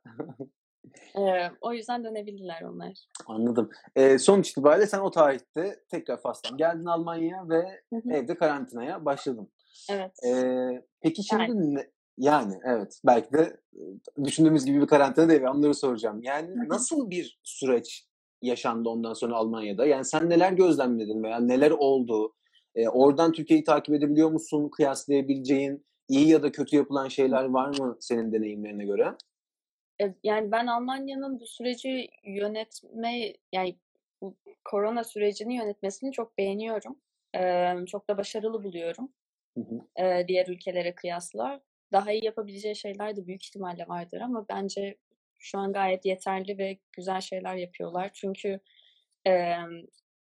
Ee, 1.18 1.52
o 1.62 1.74
yüzden 1.74 2.04
dönebildiler 2.04 2.62
onlar. 2.62 2.94
Anladım. 3.28 3.70
Ee, 3.96 4.18
sonuç 4.18 4.50
itibariyle 4.50 4.88
sen 4.88 5.00
o 5.00 5.12
tarihte 5.12 5.80
tekrar 5.90 6.22
Fas'tan 6.22 6.58
geldin 6.58 6.86
Almanya'ya 6.86 7.50
ve 7.50 7.82
evde 8.10 8.38
karantinaya 8.38 9.06
başladın. 9.06 9.52
Evet. 9.90 10.12
Ee, 10.26 10.84
peki 11.02 11.24
şimdi 11.24 11.42
Yani. 11.42 11.76
ne- 11.76 11.92
yani 12.22 12.54
evet 12.66 13.02
belki 13.06 13.34
de 13.34 13.58
e, 13.74 14.24
düşündüğümüz 14.24 14.66
gibi 14.66 14.82
bir 14.82 14.88
karantina 14.88 15.30
değil. 15.30 15.42
Onları 15.42 15.74
soracağım. 15.74 16.24
Yani 16.24 16.70
nasıl 16.70 17.10
bir 17.10 17.40
süreç 17.44 18.06
yaşandı 18.42 18.90
ondan 18.90 19.14
sonra 19.14 19.36
Almanya'da? 19.36 19.86
Yani 19.86 20.06
sen 20.06 20.30
neler 20.30 20.52
gözlemledin 20.52 21.24
veya 21.24 21.40
neler 21.40 21.72
oldu? 21.72 22.36
Ee, 22.76 22.90
oradan 22.90 23.32
Türkiye'yi 23.32 23.64
takip 23.64 23.96
edebiliyor 23.96 24.32
musun? 24.32 24.70
Kıyaslayabileceğin 24.70 25.86
iyi 26.10 26.30
ya 26.30 26.44
da 26.44 26.52
kötü 26.52 26.76
yapılan 26.76 27.08
şeyler 27.08 27.44
var 27.44 27.80
mı 27.80 27.98
senin 28.00 28.32
deneyimlerine 28.32 28.86
göre? 28.86 29.16
E, 30.02 30.14
Yani 30.24 30.52
ben 30.52 30.68
Almanya'nın 30.68 31.40
bu 31.40 31.46
süreci 31.46 32.08
yönetme, 32.24 33.34
yani 33.54 33.76
bu 34.22 34.36
korona 34.66 35.04
sürecini 35.04 35.56
yönetmesini 35.56 36.12
çok 36.12 36.38
beğeniyorum. 36.38 36.98
Ee, 37.36 37.74
çok 37.88 38.10
da 38.10 38.18
başarılı 38.18 38.64
buluyorum. 38.64 39.10
Hı 39.58 39.62
hı. 39.62 40.04
e, 40.04 40.28
diğer 40.28 40.48
ülkelere 40.48 40.96
kıyasla. 40.96 41.62
Daha 41.92 42.12
iyi 42.12 42.26
yapabileceği 42.26 42.76
şeyler 42.76 43.16
de 43.16 43.28
büyük 43.28 43.46
ihtimalle 43.46 43.88
vardır 43.88 44.22
ama 44.22 44.46
bence 44.50 44.98
şu 45.40 45.58
an 45.60 45.74
gayet 45.74 46.06
yeterli 46.06 46.58
ve 46.58 46.78
güzel 46.94 47.22
şeyler 47.22 47.56
yapıyorlar. 47.56 48.10
Çünkü 48.14 48.60
e, 49.28 49.56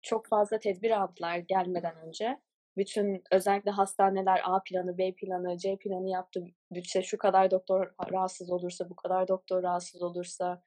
çok 0.01 0.27
fazla 0.27 0.59
tedbir 0.59 0.91
aldılar 0.91 1.37
gelmeden 1.37 1.95
önce. 2.07 2.37
Bütün 2.77 3.23
özellikle 3.31 3.71
hastaneler 3.71 4.41
A 4.43 4.61
planı, 4.63 4.97
B 4.97 5.15
planı, 5.15 5.57
C 5.57 5.77
planı 5.77 6.09
yaptı. 6.09 6.43
Bütçe 6.71 7.01
şu 7.01 7.17
kadar 7.17 7.51
doktor 7.51 7.93
rahatsız 8.11 8.51
olursa, 8.51 8.89
bu 8.89 8.95
kadar 8.95 9.27
doktor 9.27 9.63
rahatsız 9.63 10.01
olursa, 10.01 10.61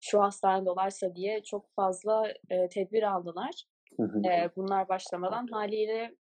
şu 0.00 0.22
hastane 0.22 0.66
dolarsa 0.66 1.14
diye 1.14 1.42
çok 1.42 1.74
fazla 1.76 2.32
e, 2.50 2.68
tedbir 2.68 3.02
aldılar. 3.02 3.64
Hı 3.96 4.02
hı. 4.02 4.28
E, 4.28 4.50
bunlar 4.56 4.88
başlamadan 4.88 5.46
haliyle 5.46 6.14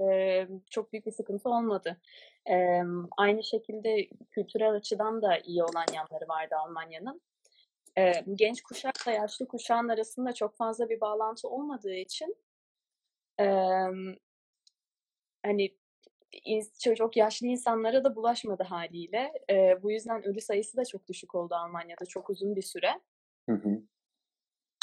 e, 0.00 0.48
çok 0.70 0.92
büyük 0.92 1.06
bir 1.06 1.10
sıkıntı 1.10 1.48
olmadı. 1.48 2.00
E, 2.50 2.82
aynı 3.16 3.44
şekilde 3.44 4.08
kültürel 4.30 4.72
açıdan 4.72 5.22
da 5.22 5.38
iyi 5.38 5.62
olan 5.62 5.86
yanları 5.94 6.28
vardı 6.28 6.54
Almanya'nın. 6.56 7.20
E, 7.98 8.12
genç 8.34 8.62
kuşakla 8.62 9.12
yaşlı 9.12 9.48
kuşağın 9.48 9.88
arasında 9.88 10.32
çok 10.32 10.56
fazla 10.56 10.88
bir 10.88 11.00
bağlantı 11.00 11.48
olmadığı 11.48 11.94
için 11.94 12.36
e, 13.40 13.44
hani 15.44 15.76
çok 16.96 17.16
yaşlı 17.16 17.46
insanlara 17.46 18.04
da 18.04 18.16
bulaşmadı 18.16 18.62
haliyle. 18.62 19.32
E, 19.50 19.82
bu 19.82 19.90
yüzden 19.90 20.26
ölü 20.26 20.40
sayısı 20.40 20.76
da 20.76 20.84
çok 20.84 21.08
düşük 21.08 21.34
oldu 21.34 21.54
Almanya'da 21.54 22.06
çok 22.06 22.30
uzun 22.30 22.56
bir 22.56 22.62
süre. 22.62 23.00
Hı 23.48 23.52
hı. 23.52 23.82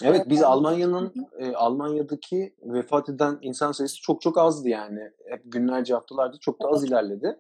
Evet 0.04 0.30
biz 0.30 0.44
Almanya'nın 0.44 1.14
e, 1.40 1.54
Almanya'daki 1.56 2.56
vefat 2.62 3.10
eden 3.10 3.40
insan 3.42 3.72
sayısı 3.72 4.02
çok 4.02 4.22
çok 4.22 4.38
azdı 4.38 4.70
yani. 4.70 5.12
Hep 5.30 5.42
günlerce 5.46 5.94
haftalarda 5.94 6.38
çok 6.38 6.62
da 6.62 6.68
az 6.68 6.84
ilerledi. 6.84 7.40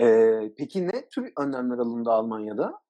Ee, 0.00 0.52
peki 0.56 0.86
ne 0.88 1.08
tür 1.08 1.32
önlemler 1.38 1.78
alındı 1.78 2.10
Almanya'da? 2.10 2.80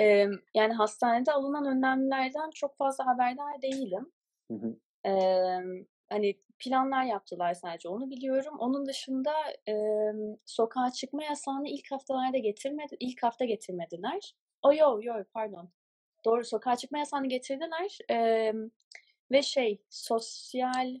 E, 0.00 0.26
yani 0.54 0.72
hastanede 0.72 1.32
alınan 1.32 1.66
önlemlerden 1.66 2.50
çok 2.50 2.76
fazla 2.76 3.06
haberdar 3.06 3.62
değilim. 3.62 4.12
Hı 4.50 4.54
hı. 4.54 4.76
Eee, 5.04 5.86
hani 6.10 6.40
planlar 6.58 7.04
yaptılar 7.04 7.54
sadece 7.54 7.88
onu 7.88 8.10
biliyorum. 8.10 8.54
Onun 8.58 8.86
dışında 8.86 9.32
eee, 9.68 10.14
sokağa 10.44 10.90
çıkma 10.90 11.24
yasağını 11.24 11.68
ilk 11.68 11.92
haftalarda 11.92 12.38
getirmedi, 12.38 12.96
ilk 13.00 13.22
hafta 13.22 13.44
getirmediler. 13.44 14.34
O 14.62 14.72
yo 14.72 14.98
yo 15.02 15.14
pardon. 15.34 15.68
Doğru 16.24 16.44
sokağa 16.44 16.76
çıkma 16.76 16.98
yasağını 16.98 17.26
getirdiler. 17.26 17.98
Eee, 18.10 18.54
ve 19.30 19.42
şey 19.42 19.82
sosyal 19.90 20.94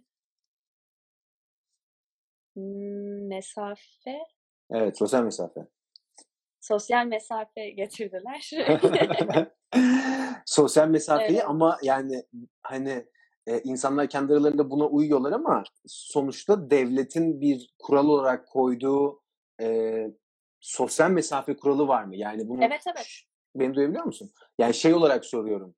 mesafe 3.28 4.18
Evet 4.70 4.98
sosyal 4.98 5.22
mesafe. 5.22 5.60
sosyal 6.60 7.06
mesafe 7.06 7.70
getirdiler. 7.70 8.50
sosyal 10.46 10.88
mesafeyi 10.88 11.38
Evet. 11.38 11.48
ama 11.48 11.78
yani 11.82 12.24
hani 12.62 13.06
e, 13.46 13.60
insanlar 13.60 14.08
kendi 14.08 14.32
aralarında 14.32 14.70
buna 14.70 14.86
uyuyorlar 14.86 15.32
ama 15.32 15.64
sonuçta 15.86 16.70
devletin 16.70 17.40
bir 17.40 17.74
kural 17.78 18.08
olarak 18.08 18.48
koyduğu 18.48 19.22
e, 19.60 20.06
sosyal 20.60 21.10
mesafe 21.10 21.56
kuralı 21.56 21.88
var 21.88 22.04
mı? 22.04 22.16
Yani 22.16 22.48
bunu 22.48 22.64
Evet, 22.64 22.82
evet. 22.86 23.24
Beni 23.54 23.74
duyabiliyor 23.74 24.04
musun? 24.04 24.30
Yani 24.58 24.74
şey 24.74 24.94
olarak 24.94 25.24
soruyorum. 25.24 25.74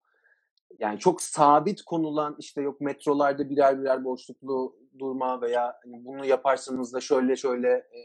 Yani 0.78 0.98
çok 0.98 1.22
sabit 1.22 1.82
konulan 1.82 2.36
işte 2.38 2.62
yok 2.62 2.80
metrolarda 2.80 3.50
birer 3.50 3.80
birer 3.80 4.04
boşluklu 4.04 4.76
durma 4.98 5.42
veya 5.42 5.80
hani 5.84 6.04
bunu 6.04 6.24
yaparsanız 6.24 6.94
da 6.94 7.00
şöyle 7.00 7.36
şöyle 7.36 7.68
e, 7.68 8.00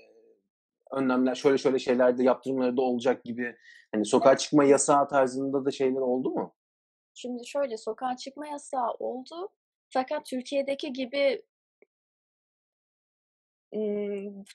önlemler 0.91 1.35
şöyle 1.35 1.57
şöyle 1.57 1.79
şeyler 1.79 2.17
de 2.17 2.23
yaptırımları 2.23 2.77
da 2.77 2.81
olacak 2.81 3.23
gibi 3.23 3.55
hani 3.91 4.05
sokağa 4.05 4.37
çıkma 4.37 4.63
yasağı 4.63 5.07
tarzında 5.07 5.65
da 5.65 5.71
şeyler 5.71 6.01
oldu 6.01 6.29
mu? 6.29 6.55
Şimdi 7.13 7.47
şöyle 7.47 7.77
sokağa 7.77 8.17
çıkma 8.17 8.47
yasağı 8.47 8.91
oldu. 8.91 9.49
Fakat 9.89 10.25
Türkiye'deki 10.25 10.93
gibi 10.93 11.41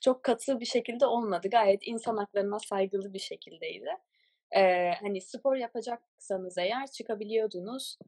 çok 0.00 0.22
katı 0.22 0.60
bir 0.60 0.64
şekilde 0.64 1.06
olmadı. 1.06 1.48
Gayet 1.48 1.80
insan 1.86 2.16
haklarına 2.16 2.58
saygılı 2.58 3.14
bir 3.14 3.18
şekildeydi. 3.18 3.90
Eee, 4.54 4.94
hani 5.00 5.20
spor 5.20 5.56
yapacaksanız 5.56 6.58
eğer 6.58 6.86
çıkabiliyordunuz. 6.86 7.98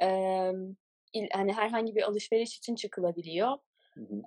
Emm, 0.00 0.76
il 1.12 1.28
hani 1.32 1.52
herhangi 1.52 1.94
bir 1.96 2.02
alışveriş 2.02 2.56
için 2.58 2.74
çıkılabiliyor. 2.74 3.52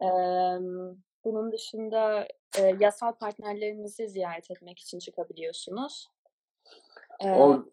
Emm, 0.01 0.97
bunun 1.25 1.51
dışında, 1.51 2.27
eee, 2.57 2.75
yasal 2.79 3.11
partnerlerinizi 3.13 4.09
ziyaret 4.09 4.51
etmek 4.51 4.79
için 4.79 4.99
çıkabiliyorsunuz. 4.99 6.07
Eee, 7.23 7.29
O 7.39 7.65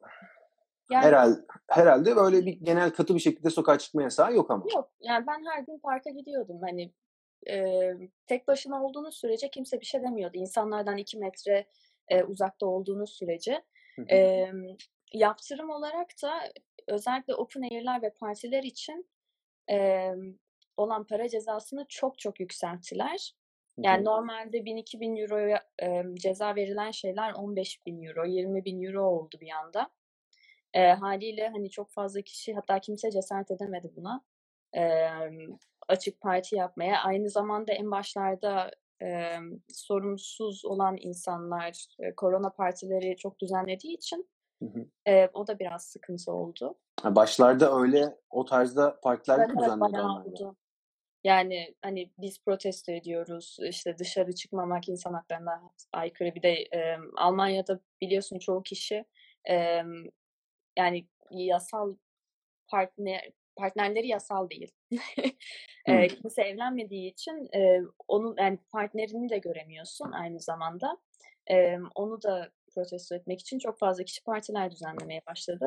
yani 0.90 1.04
herhal 1.06 1.34
herhâlde 1.68 2.16
böyle 2.16 2.46
bir 2.46 2.52
genel 2.60 2.90
katı 2.90 3.14
bir 3.14 3.20
şekilde 3.20 3.50
sokağa 3.50 3.78
çıkma 3.78 4.02
yasağı 4.02 4.34
yok 4.34 4.50
ama. 4.50 4.64
Yok, 4.74 4.90
yani 5.00 5.26
ben 5.26 5.44
her 5.50 5.62
gün 5.62 5.78
parka 5.78 6.10
gidiyordum. 6.10 6.60
Hani, 6.62 6.92
eee, 7.46 7.96
tek 8.26 8.48
başına 8.48 8.84
olduğunuz 8.84 9.14
sürece 9.16 9.50
kimse 9.50 9.80
bir 9.80 9.86
şey 9.86 10.02
demiyordu. 10.02 10.38
İnsanlardan 10.38 10.96
2 10.96 11.18
metre, 11.18 11.66
eee, 12.10 12.24
uzakta 12.24 12.66
olduğunuz 12.66 13.10
sürece. 13.10 13.62
Emm, 14.06 14.64
yaptırım 15.12 15.70
olarak 15.70 16.08
da 16.22 16.52
özellikle 16.88 17.34
open 17.34 17.62
air'ler 17.62 18.02
ve 18.02 18.14
partiler 18.14 18.62
için, 18.62 19.10
emm, 19.68 20.34
olan 20.76 21.06
para 21.06 21.28
cezasını 21.28 21.86
çok 21.88 22.18
çok 22.18 22.40
yükselttiler. 22.40 23.34
Yani 23.84 24.04
hı. 24.04 24.04
normalde 24.04 24.66
€1000-€2000'ya, 24.66 25.64
emm, 25.78 26.14
ceza 26.16 26.56
verilen 26.56 26.90
şeyler 26.90 27.32
€15.000, 27.34 28.26
€20.000 28.26 28.94
oldu 28.94 29.38
bir 29.40 29.50
anda. 29.50 29.90
Eee, 30.74 30.92
hâliyle, 31.00 31.48
hani, 31.48 31.70
çok 31.70 31.90
fazla 31.92 32.22
kişi 32.22 32.54
hatta 32.54 32.80
kimse 32.80 33.10
cesaret 33.10 33.50
edemedi 33.50 33.92
buna. 33.96 34.24
Emm, 34.72 35.58
açık 35.88 36.20
parti 36.20 36.56
yapmaya. 36.56 37.02
Aynı 37.04 37.30
zamanda 37.30 37.72
en 37.72 37.90
başlarda, 37.90 38.70
emm, 39.00 39.60
sorumsuz 39.68 40.64
olan 40.64 40.96
insanlar, 41.00 41.86
eee, 42.00 42.14
korona 42.16 42.50
partileri 42.50 43.16
çok 43.16 43.40
düzenlediği 43.40 43.94
için, 43.96 44.30
Hı 44.62 44.66
hı. 44.66 44.88
eee, 45.06 45.30
o 45.34 45.46
da 45.46 45.58
biraz 45.58 45.84
sıkıntı 45.84 46.32
oldu. 46.32 46.78
Ha, 47.02 47.14
başlarda 47.16 47.80
öyle 47.80 48.18
o 48.30 48.44
tarzda 48.44 49.00
partiler 49.00 49.38
Evet, 49.38 49.48
oldu. 50.26 50.56
Yani, 51.24 51.74
hani, 51.82 52.10
biz 52.18 52.42
protesto 52.44 52.92
ediyoruz, 52.92 53.56
işte, 53.70 53.98
dışarı 53.98 54.34
çıkmamak 54.34 54.88
insan 54.88 55.14
haklarına 55.14 55.62
aykırı. 55.92 56.34
Bir 56.34 56.42
de, 56.42 56.50
emm, 56.54 57.10
Almanya'da 57.16 57.80
biliyorsun 58.02 58.38
çoğu 58.38 58.62
kişi, 58.62 59.04
emm, 59.44 60.04
yani, 60.78 61.08
yasal 61.30 61.96
partner 62.68 63.30
partnerleri 63.58 64.06
yasal 64.08 64.50
değil. 64.50 64.72
Hımm. 65.88 66.06
kimse 66.08 66.42
evlenmediği 66.42 67.12
için, 67.12 67.48
eee, 67.54 67.82
onun, 68.08 68.34
yani, 68.38 68.58
partnerini 68.72 69.28
de 69.28 69.38
göremiyorsun 69.38 70.12
aynı 70.12 70.40
zamanda. 70.40 70.96
Emm, 71.46 71.84
onu 71.94 72.22
da 72.22 72.50
protesto 72.74 73.14
etmek 73.14 73.40
için 73.40 73.58
çok 73.58 73.78
fazla 73.78 74.04
kişi 74.04 74.24
partiler 74.24 74.70
düzenlemeye 74.70 75.22
başladı. 75.28 75.66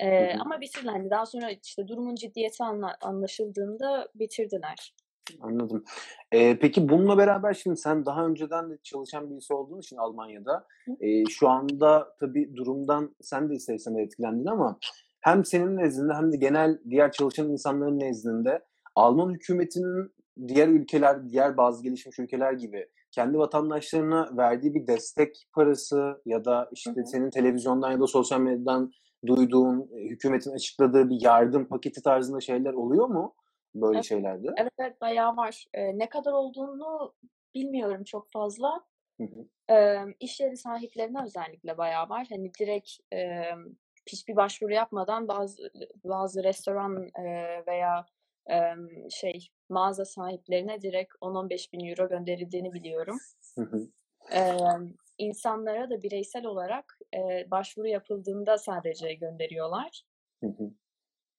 Hı 0.00 0.06
hı. 0.08 0.40
ama 0.40 0.60
bitirdiler. 0.60 0.92
Hani, 0.92 1.10
daha 1.10 1.26
sonra, 1.26 1.50
işte, 1.50 1.88
durumun 1.88 2.14
ciddiyeti 2.14 2.64
anla 2.64 2.96
anlaşıldığında 3.02 4.08
bitirdiler. 4.14 4.94
Anladım. 5.40 5.84
Eee, 6.32 6.58
peki 6.60 6.88
bununla 6.88 7.18
beraber 7.18 7.54
şimdi 7.54 7.76
sen 7.76 8.06
daha 8.06 8.26
önceden 8.26 8.70
de 8.70 8.78
çalışan 8.82 9.30
birisi 9.30 9.54
olduğun 9.54 9.80
için 9.80 9.96
Almanya'da, 9.96 10.66
eee, 11.00 11.24
şu 11.28 11.48
anda 11.48 12.16
tabii 12.20 12.56
durumdan 12.56 13.16
sen 13.20 13.50
de 13.50 13.54
ister 13.54 13.74
istemez 13.74 14.06
etkilendin 14.06 14.46
ama 14.46 14.78
hem 15.24 15.44
senin 15.44 15.76
nezdinde 15.76 16.14
hem 16.14 16.32
de 16.32 16.36
genel 16.36 16.78
diğer 16.90 17.12
çalışan 17.12 17.48
insanların 17.50 18.00
nezdinde 18.00 18.64
Alman 18.96 19.34
hükümetinin 19.34 20.12
diğer 20.48 20.68
ülkeler, 20.68 21.30
diğer 21.30 21.56
bazı 21.56 21.82
gelişmiş 21.82 22.18
ülkeler 22.18 22.52
gibi 22.52 22.86
kendi 23.12 23.38
vatandaşlarına 23.38 24.36
verdiği 24.36 24.74
bir 24.74 24.86
destek 24.86 25.46
parası 25.54 26.22
ya 26.26 26.44
da, 26.44 26.68
işte, 26.72 27.00
hı. 27.00 27.06
senin 27.06 27.30
televizyondan 27.30 27.92
ya 27.92 28.00
da 28.00 28.06
sosyal 28.06 28.40
medyadan 28.40 28.92
duyduğun, 29.26 29.88
eee, 29.92 30.10
hükümetin 30.10 30.50
açıkladığı 30.52 31.10
bir 31.10 31.18
yardım 31.22 31.68
paketi 31.68 32.02
tarzında 32.02 32.40
şeyler 32.40 32.72
oluyor 32.72 33.06
mu 33.08 33.34
böyle 33.74 33.96
Evet. 33.98 34.04
şeylerde? 34.04 34.48
Evet, 34.56 34.72
evet, 34.78 35.00
bayağı 35.00 35.36
var. 35.36 35.66
Eee, 35.76 35.92
ne 35.98 36.08
kadar 36.08 36.32
olduğunu 36.32 37.14
bilmiyorum 37.54 38.04
çok 38.04 38.32
fazla. 38.32 38.84
Hı 39.18 39.24
hı. 39.24 39.48
Emm, 39.68 40.14
iş 40.20 40.40
yeri 40.40 40.56
sahiplerine 40.56 41.24
özellikle 41.24 41.78
bayağı 41.78 42.08
var. 42.08 42.26
Hani, 42.30 42.52
direkt, 42.60 42.90
emm, 43.12 43.76
hiçbir 44.06 44.36
başvuru 44.36 44.72
yapmadan 44.72 45.28
bazı 45.28 45.70
bazı 46.04 46.44
restoran, 46.44 47.08
eee, 47.18 47.64
veya, 47.66 48.06
emm, 48.46 49.10
şey, 49.10 49.48
mağaza 49.68 50.04
sahiplerine 50.04 50.82
direkt 50.82 51.14
€10-15.000 51.20 52.08
gönderildiğini 52.08 52.72
biliyorum. 52.72 53.18
Hı 53.58 53.62
hı. 53.64 53.88
Emm, 54.30 54.92
insanlara 55.18 55.90
da 55.90 56.02
bireysel 56.02 56.44
olarak, 56.46 56.98
eee, 57.12 57.46
başvuru 57.50 57.88
yapıldığında 57.88 58.58
sadece 58.58 59.14
gönderiyorlar. 59.14 60.02
Hı 60.40 60.46
hı. 60.46 60.70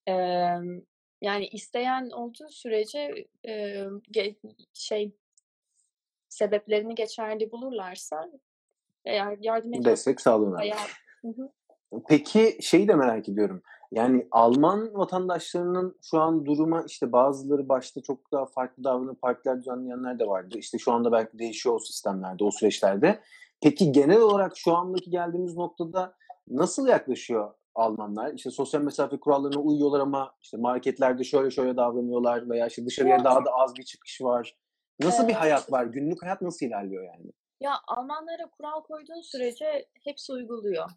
Emm, 0.07 0.81
yani 1.21 1.47
isteyen 1.47 2.09
olduğu 2.09 2.49
sürece, 2.49 3.27
emm, 3.43 4.01
ge 4.11 4.35
şey 4.73 5.11
sebeplerini 6.29 6.95
geçerli 6.95 7.51
bulurlarsa 7.51 8.31
eğer 9.05 9.37
yardım 9.41 9.73
ediyor 9.73 9.85
Destek 9.85 10.21
Hı 11.21 11.27
hı. 11.27 11.51
Peki 12.09 12.57
şeyi 12.61 12.87
de 12.87 12.95
merak 12.95 13.29
ediyorum. 13.29 13.61
Yani 13.91 14.27
Alman 14.31 14.93
vatandaşlarının 14.93 15.97
şu 16.01 16.19
an 16.19 16.45
duruma, 16.45 16.83
işte, 16.87 17.11
bazıları 17.11 17.69
başta 17.69 18.01
çok 18.01 18.31
daha 18.31 18.45
farklı 18.45 18.83
davranıp 18.83 19.21
partiler 19.21 19.59
düzenleyenler 19.59 20.19
de 20.19 20.27
vardı. 20.27 20.57
İşte, 20.57 20.77
şu 20.77 20.91
anda 20.91 21.11
belki 21.11 21.39
değişiyor 21.39 21.75
o 21.75 21.79
sistemlerde, 21.79 22.43
o 22.43 22.51
süreçlerde. 22.51 23.19
Peki 23.63 23.91
genel 23.91 24.21
olarak 24.21 24.57
şu 24.57 24.75
andaki 24.75 25.09
geldiğimiz 25.09 25.57
noktada 25.57 26.13
nasıl 26.47 26.87
yaklaşıyor 26.87 27.53
Almanlar? 27.75 28.33
İşte, 28.33 28.51
sosyal 28.51 28.81
mesafe 28.81 29.19
kurallarına 29.19 29.59
uyuyorlar 29.59 29.99
ama, 29.99 30.31
işte, 30.41 30.57
marketlerde 30.57 31.23
şöyle 31.23 31.51
şöyle 31.51 31.77
davranıyorlar 31.77 32.49
veya, 32.49 32.67
işte, 32.67 32.85
dışarıya 32.85 33.17
Ya 33.17 33.23
daha 33.23 33.45
da 33.45 33.51
az 33.51 33.75
bir 33.77 33.83
çıkış 33.83 34.21
var. 34.21 34.57
Nasıl 35.01 35.23
bir 35.23 35.29
Eee 35.33 35.35
hayat 35.39 35.71
var? 35.71 35.85
Günlük 35.85 36.23
hayat 36.23 36.41
nasıl 36.41 36.65
ilerliyor 36.65 37.03
yani? 37.03 37.31
Ya, 37.59 37.73
Almanlara 37.87 38.49
kural 38.57 38.81
koyduğun 38.83 39.21
sürece 39.21 39.85
hepsi 40.03 40.33
uyguluyor. 40.33 40.89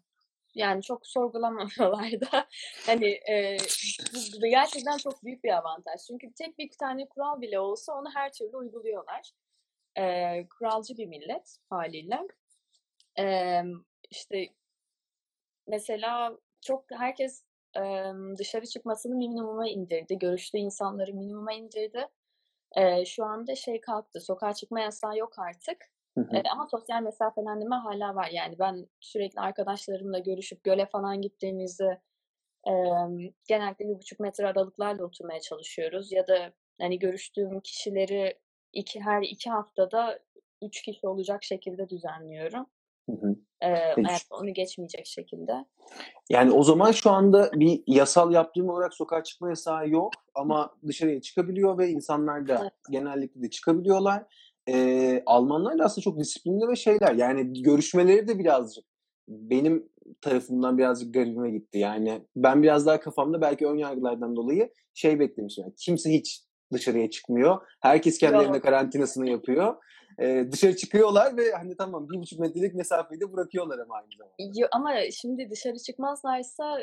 Yani 0.59 0.83
çok 0.83 1.07
sorgulamıyorlar 1.07 2.21
da. 2.21 2.47
Hani, 2.85 3.07
eee, 3.29 3.57
bu 4.41 4.45
gerçekten 4.47 4.97
çok 4.97 5.23
büyük 5.23 5.43
bir 5.43 5.57
avantaj. 5.57 6.01
Çünkü 6.07 6.33
tek 6.33 6.57
bir 6.59 6.69
tane 6.79 7.07
kural 7.09 7.41
bile 7.41 7.59
olsa 7.59 7.93
onu 7.93 8.09
her 8.15 8.33
türlü 8.33 8.57
uyguluyorlar. 8.57 9.31
Eee, 9.97 10.47
kuralcı 10.59 10.97
bir 10.97 11.05
millet 11.07 11.57
hâliyle. 11.69 12.19
Emm, 13.15 13.83
işte 14.11 14.49
mesela 15.67 16.37
çok 16.61 16.85
herkes, 16.91 17.43
emm, 17.75 18.37
dışarı 18.37 18.65
çıkmasını 18.65 19.15
minimuma 19.15 19.67
indirdi. 19.69 20.19
Görüştüğü 20.19 20.57
insanları 20.57 21.13
minimuma 21.13 21.53
indirdi. 21.53 22.07
Eee, 22.77 23.03
şu 23.07 23.25
anda 23.25 23.55
şey 23.55 23.81
kalktı, 23.81 24.21
sokağa 24.21 24.53
çıkma 24.53 24.79
yasağı 24.81 25.17
yok 25.17 25.39
artık. 25.39 25.77
Hı 26.17 26.21
hı. 26.21 26.41
ama 26.53 26.67
sosyal 26.71 27.01
mesafelendirme 27.01 27.75
hâlâ 27.75 28.15
var. 28.15 28.29
Yani 28.33 28.59
ben 28.59 28.87
sürekli 28.99 29.39
arkadaşlarımla 29.39 30.19
görüşüp 30.19 30.63
göle 30.63 30.85
falan 30.85 31.21
gittiğimizde, 31.21 32.01
emm, 32.67 33.17
genellikle 33.47 33.85
1,5 33.89 34.19
metre 34.19 34.47
aralıklarla 34.47 35.03
oturmaya 35.03 35.39
çalışıyoruz 35.39 36.11
ya 36.11 36.27
da, 36.27 36.53
hani, 36.81 36.99
görüştüğüm 36.99 37.59
kişileri 37.59 38.39
iki 38.73 39.01
her 39.01 39.21
2 39.21 39.49
haftada 39.49 40.19
3 40.61 40.81
kişi 40.81 41.07
olacak 41.07 41.43
şekilde 41.43 41.89
düzenliyorum. 41.89 42.65
Hı 43.09 43.15
hı. 43.15 43.35
Ş 44.09 44.25
onu 44.31 44.53
geçmeyecek 44.53 45.05
şekilde. 45.07 45.65
Yani 46.29 46.51
o 46.51 46.63
zaman 46.63 46.91
şu 46.91 47.11
anda 47.11 47.51
bir 47.53 47.83
yasal 47.87 48.33
yaptırım 48.33 48.69
olarak 48.69 48.93
sokağa 48.93 49.23
çıkma 49.23 49.49
yasağı 49.49 49.89
yok 49.89 50.13
ama 50.35 50.73
dışarıya 50.87 51.21
çıkabiliyor 51.21 51.77
ve 51.77 51.89
insanlar 51.89 52.47
da 52.47 52.59
Evet. 52.61 52.73
genellikle 52.91 53.41
de 53.41 53.49
çıkabiliyorlar. 53.49 54.23
Eee, 54.73 55.23
Almanlar 55.25 55.79
da 55.79 55.83
aslında 55.83 56.03
çok 56.03 56.19
disiplinli 56.19 56.67
ve 56.67 56.75
şeyler, 56.75 57.13
yani 57.15 57.61
görüşmeleri 57.63 58.27
de 58.27 58.39
birazcık 58.39 58.85
benim 59.27 59.89
tarafımdan 60.21 60.77
birazcık 60.77 61.13
garibime 61.13 61.51
gitti. 61.51 61.77
Yani 61.79 62.21
ben 62.35 62.63
biraz 62.63 62.85
daha 62.85 62.99
kafamda 62.99 63.41
belki 63.41 63.67
ön 63.67 63.77
yargılardan 63.77 64.35
dolayı 64.35 64.73
şey 64.93 65.19
beklemişim, 65.19 65.63
yani 65.63 65.73
kimse 65.77 66.09
hiç 66.13 66.43
dışarıya 66.73 67.09
çıkmıyor. 67.09 67.57
Herkes 67.81 68.17
kendi 68.17 68.35
evinde 68.37 68.57
Yok. 68.57 68.63
karantinasını 68.63 69.29
yapıyor. 69.29 69.75
Eee, 70.19 70.51
dışarı 70.51 70.75
çıkıyorlar 70.75 71.37
ve, 71.37 71.51
hani, 71.51 71.77
tamam 71.77 72.09
1,5 72.09 72.39
metrelik 72.39 72.75
mesafeyi 72.75 73.21
de 73.21 73.33
bırakıyorlar 73.33 73.79
ama 73.79 73.95
aynı 73.95 74.07
zamanda. 74.17 74.59
Yo 74.59 74.67
ama 74.71 74.93
şimdi 75.11 75.49
dışarı 75.51 75.77
çıkmazlarsa, 75.77 76.77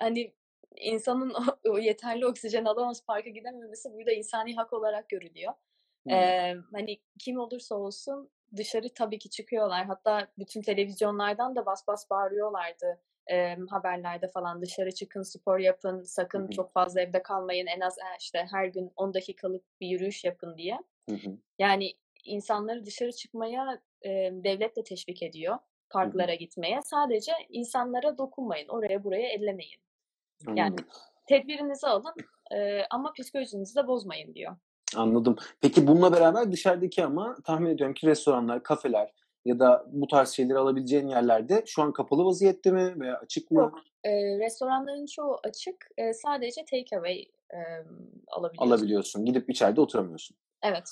hani, 0.00 0.32
insanın 0.80 1.30
o 1.30 1.70
o 1.70 1.78
yeterli 1.78 2.26
oksijen 2.26 2.64
alamaz, 2.64 3.02
parka 3.06 3.30
gidememesi 3.30 3.88
burada 3.94 4.12
insani 4.12 4.54
hak 4.54 4.72
olarak 4.72 5.08
görülüyor. 5.08 5.52
Emm, 6.08 6.62
hani, 6.72 6.98
kim 7.18 7.38
olursa 7.38 7.74
olsun 7.74 8.30
dışarı 8.56 8.94
tabii 8.94 9.18
ki 9.18 9.30
çıkıyorlar. 9.30 9.86
Hatta 9.86 10.28
bütün 10.38 10.62
televizyonlardan 10.62 11.56
da 11.56 11.66
bas 11.66 11.88
bas 11.88 12.10
bağırıyorlardı, 12.10 13.00
emm, 13.26 13.66
haberlerde 13.66 14.28
falan. 14.30 14.62
Dışarı 14.62 14.92
çıkın, 14.92 15.22
spor 15.22 15.58
yapın, 15.58 16.02
sakın 16.02 16.46
hı. 16.46 16.50
çok 16.50 16.72
fazla 16.72 17.00
evde 17.00 17.22
kalmayın. 17.22 17.66
En 17.66 17.80
az, 17.80 17.96
işte, 18.20 18.46
her 18.50 18.66
gün 18.66 18.92
10 18.96 19.14
dakikalık 19.14 19.80
bir 19.80 19.88
yürüyüş 19.88 20.24
yapın 20.24 20.56
diye. 20.58 20.78
Hı 21.10 21.16
hı. 21.16 21.36
Yani 21.58 21.92
insanları 22.24 22.84
dışarı 22.86 23.12
çıkmaya 23.12 23.80
e, 24.02 24.10
devlet 24.32 24.76
de 24.76 24.84
teşvik 24.84 25.22
ediyor. 25.22 25.58
Parklara 25.90 26.34
gitmeye. 26.34 26.82
Sadece 26.82 27.32
insanlara 27.48 28.18
dokunmayın. 28.18 28.68
Oraya 28.68 29.04
buraya 29.04 29.28
ellemeyin. 29.28 29.80
Yani 30.46 30.60
Anladım. 30.60 30.86
tedbirinizi 31.26 31.86
alın 31.86 32.14
e, 32.52 32.82
ama 32.90 33.12
psikolojinizi 33.12 33.76
de 33.76 33.86
bozmayın 33.86 34.34
diyor. 34.34 34.56
Anladım. 34.96 35.36
Peki 35.60 35.86
bununla 35.86 36.12
beraber 36.12 36.52
dışarıdaki 36.52 37.04
ama 37.04 37.36
tahmin 37.44 37.70
ediyorum 37.70 37.94
ki 37.94 38.06
restoranlar, 38.06 38.62
kafeler 38.62 39.12
ya 39.44 39.58
da 39.58 39.84
bu 39.88 40.06
tarz 40.06 40.28
şeyleri 40.28 40.58
alabileceğin 40.58 41.08
yerlerde 41.08 41.62
şu 41.66 41.82
an 41.82 41.92
kapalı 41.92 42.24
vaziyette 42.24 42.70
mi 42.70 43.00
veya 43.00 43.16
açık 43.18 43.50
mı? 43.50 43.60
Yok. 43.60 43.78
E, 44.04 44.10
restoranların 44.38 45.06
çoğu 45.06 45.38
açık. 45.44 45.88
E, 45.96 46.12
sadece 46.12 46.64
take 46.64 46.96
away 46.96 47.18
e, 47.50 47.58
alabiliyorsun. 48.28 48.72
Alabiliyorsun. 48.72 49.24
Gidip 49.24 49.50
içeride 49.50 49.80
oturamıyorsun. 49.80 50.36
Evet. 50.62 50.88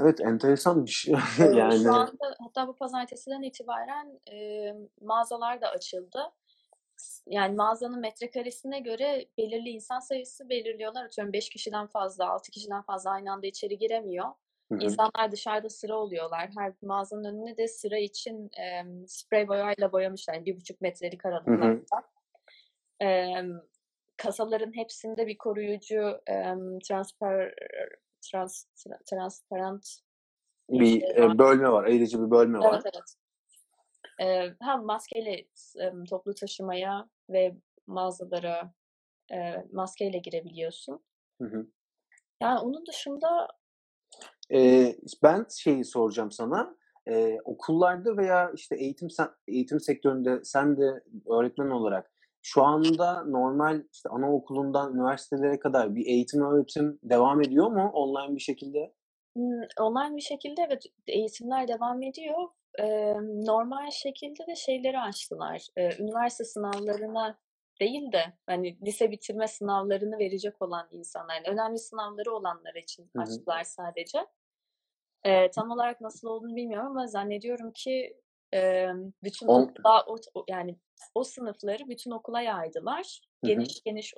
Evet 0.00 0.20
enteresanmış. 0.20 1.08
Yani 1.54 1.82
Şu 1.82 1.94
anda 1.94 2.34
hatta 2.38 2.68
bu 2.68 2.76
pazartesiden 2.76 3.42
itibaren 3.42 4.20
e, 4.32 4.36
mağazalar 5.00 5.60
da 5.60 5.68
açıldı. 5.68 6.18
Yani 7.26 7.56
mağazanın 7.56 8.00
metrekaresine 8.00 8.80
göre 8.80 9.26
belirli 9.38 9.68
insan 9.68 10.00
sayısı 10.00 10.48
belirliyorlar. 10.48 11.04
Atıyorum 11.04 11.32
5 11.32 11.48
kişiden 11.48 11.86
fazla, 11.86 12.28
6 12.28 12.50
kişiden 12.50 12.82
fazla 12.82 13.10
aynı 13.10 13.32
anda 13.32 13.46
içeri 13.46 13.78
giremiyor. 13.78 14.26
Hı 14.72 14.74
hı. 14.74 14.78
İnsanlar 14.84 15.32
dışarıda 15.32 15.68
sıra 15.68 15.96
oluyorlar. 15.96 16.50
Her 16.58 16.72
mağazanın 16.82 17.24
önüne 17.24 17.56
de 17.56 17.68
sıra 17.68 17.98
için 17.98 18.50
e, 18.58 18.84
sprey 19.06 19.48
boyayla 19.48 19.92
boyamışlar. 19.92 20.34
Yani 20.34 20.46
bir 20.46 20.56
buçuk 20.56 20.80
metrelik 20.80 21.26
aralıklarla. 21.26 21.80
E, 23.02 23.26
kasaların 24.16 24.76
hepsinde 24.76 25.26
bir 25.26 25.38
koruyucu 25.38 26.20
e, 26.30 26.54
transpar, 26.88 27.54
trans, 28.20 28.64
tra- 28.76 29.04
transparent 29.04 30.00
bir 30.70 31.02
e, 31.02 31.38
bölme 31.38 31.72
var. 31.72 31.84
Ayırıcı 31.84 32.26
bir 32.26 32.30
bölme 32.30 32.58
var. 32.58 32.82
Evet 32.84 33.16
Ee, 34.20 34.48
hem 34.60 34.84
maskeyle 34.84 35.32
e, 35.80 35.92
toplu 36.10 36.34
taşımaya 36.34 37.08
ve 37.30 37.56
mağazalara 37.86 38.72
e, 39.32 39.64
maskeyle 39.72 40.18
girebiliyorsun. 40.18 41.04
Hı 41.42 41.48
hı. 41.48 41.66
Yani 42.42 42.60
onun 42.60 42.86
dışında 42.86 43.48
Ee, 44.54 44.96
ben 45.22 45.46
şeyi 45.50 45.84
soracağım 45.84 46.30
sana. 46.30 46.76
Ee, 47.08 47.38
okullarda 47.44 48.16
veya 48.16 48.50
işte 48.54 48.76
eğitim 48.76 49.08
eğitim 49.48 49.80
sektöründe 49.80 50.40
sen 50.44 50.76
de 50.76 51.04
öğretmen 51.30 51.70
olarak 51.70 52.10
şu 52.42 52.62
anda 52.62 53.24
normal 53.24 53.82
işte 53.92 54.08
anaokulundan 54.08 54.94
üniversitelere 54.94 55.58
kadar 55.58 55.94
bir 55.94 56.06
eğitim 56.06 56.42
öğretim 56.42 56.98
devam 57.02 57.42
ediyor 57.42 57.70
mu 57.70 57.90
online 57.92 58.34
bir 58.34 58.40
şekilde? 58.40 58.92
online 59.80 60.16
bir 60.16 60.22
şekilde 60.22 60.62
evet 60.66 60.82
eğitimler 61.06 61.68
devam 61.68 62.02
ediyor. 62.02 62.48
Ee, 62.78 63.14
normal 63.22 63.90
şekilde 63.90 64.46
de 64.46 64.56
şeyleri 64.56 64.98
açtılar. 64.98 65.66
Ee, 65.76 65.96
üniversite 66.02 66.44
sınavlarına 66.44 67.38
değil 67.80 68.12
de 68.12 68.24
hani 68.46 68.78
lise 68.86 69.10
bitirme 69.10 69.48
sınavlarını 69.48 70.18
verecek 70.18 70.62
olan 70.62 70.88
insanlar, 70.92 71.34
yani 71.34 71.48
önemli 71.48 71.78
sınavları 71.78 72.32
olanlar 72.32 72.74
için 72.74 73.10
Hı 73.16 73.18
hı. 73.18 73.22
açtılar 73.22 73.64
sadece. 73.64 74.18
Ee, 75.24 75.50
tam 75.50 75.70
olarak 75.70 76.00
nasıl 76.00 76.28
olduğunu 76.28 76.56
bilmiyorum 76.56 76.86
ama 76.86 77.06
zannediyorum 77.06 77.72
ki 77.72 78.20
e, 78.54 78.88
bütün 79.22 79.46
On- 79.46 79.62
okula, 79.62 80.04
o, 80.06 80.44
yani 80.48 80.76
o 81.14 81.24
sınıfları 81.24 81.88
bütün 81.88 82.10
okula 82.10 82.40
yaydılar. 82.40 83.20
Hı 83.44 83.46
hı. 83.46 83.52
Geniş 83.52 83.82
geniş 83.82 84.14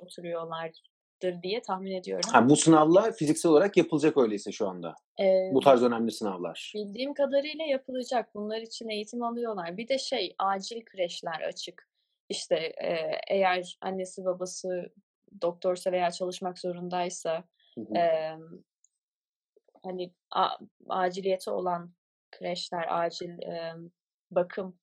oturuyorlardır 1.19 1.43
diye 1.43 1.61
tahmin 1.61 1.91
ediyorum. 1.91 2.29
Ha, 2.33 2.49
bu 2.49 2.55
sınavlar 2.55 3.11
fiziksel 3.11 3.51
olarak 3.51 3.77
yapılacak 3.77 4.17
öyleyse 4.17 4.51
şu 4.51 4.67
anda. 4.69 4.95
Ee, 5.19 5.49
Bu 5.53 5.59
tarz 5.59 5.83
önemli 5.83 6.11
sınavlar. 6.11 6.71
bildiğim 6.75 7.13
kadarıyla 7.13 7.65
yapılacak. 7.65 8.35
Bunlar 8.35 8.61
için 8.61 8.89
eğitim 8.89 9.23
alıyorlar. 9.23 9.77
Bir 9.77 9.87
de 9.87 9.97
şey 9.97 10.35
acil 10.39 10.85
kreşler 10.85 11.41
açık. 11.47 11.89
İşte 12.29 12.55
e, 12.55 13.11
eğer 13.27 13.77
annesi 13.81 14.25
babası 14.25 14.93
doktorsa 15.41 15.91
veya 15.91 16.11
çalışmak 16.11 16.59
zorundaysa 16.59 17.43
Hı 17.75 17.81
hı. 17.81 17.97
e, 17.97 18.35
hani 19.83 20.13
a- 20.31 20.57
aciliyeti 20.89 21.49
olan 21.51 21.91
kreşler, 22.31 22.85
acil 23.03 23.29
e, 23.41 23.73
bakım 24.31 24.75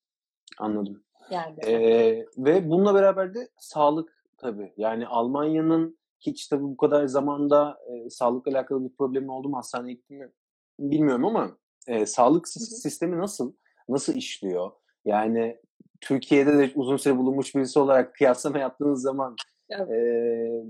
Anladım. 0.58 1.04
yerleri. 1.30 1.70
Ee, 1.70 2.26
ve 2.38 2.68
bununla 2.70 2.94
beraber 2.94 3.34
de 3.34 3.48
sağlık 3.58 4.24
tabii. 4.38 4.72
Yani 4.76 5.06
Almanya'nın 5.06 5.98
hiç 6.20 6.48
tabii 6.48 6.62
bu 6.62 6.76
kadar 6.76 7.06
zamanda 7.06 7.78
e, 7.88 8.10
sağlıkla 8.10 8.52
alakalı 8.52 8.84
bir 8.84 8.96
problemi 8.96 9.30
oldu 9.30 9.48
mu 9.48 9.56
hastaneye 9.56 9.92
gitti 9.92 10.14
mi 10.14 10.32
bilmiyorum 10.78 11.24
ama 11.24 11.58
e, 11.86 12.06
sağlık 12.06 12.48
sistemi 12.48 13.18
nasıl? 13.18 13.52
Nasıl 13.88 14.14
işliyor? 14.14 14.70
Yani 15.04 15.60
Türkiye'de 16.00 16.58
de 16.58 16.72
uzun 16.74 16.96
süre 16.96 17.16
bulunmuş 17.16 17.54
birisi 17.54 17.78
olarak 17.78 18.14
kıyaslama 18.14 18.58
yaptığınız 18.58 19.02
zaman 19.02 19.36
Evet. 19.70 19.90
e, 19.90 19.98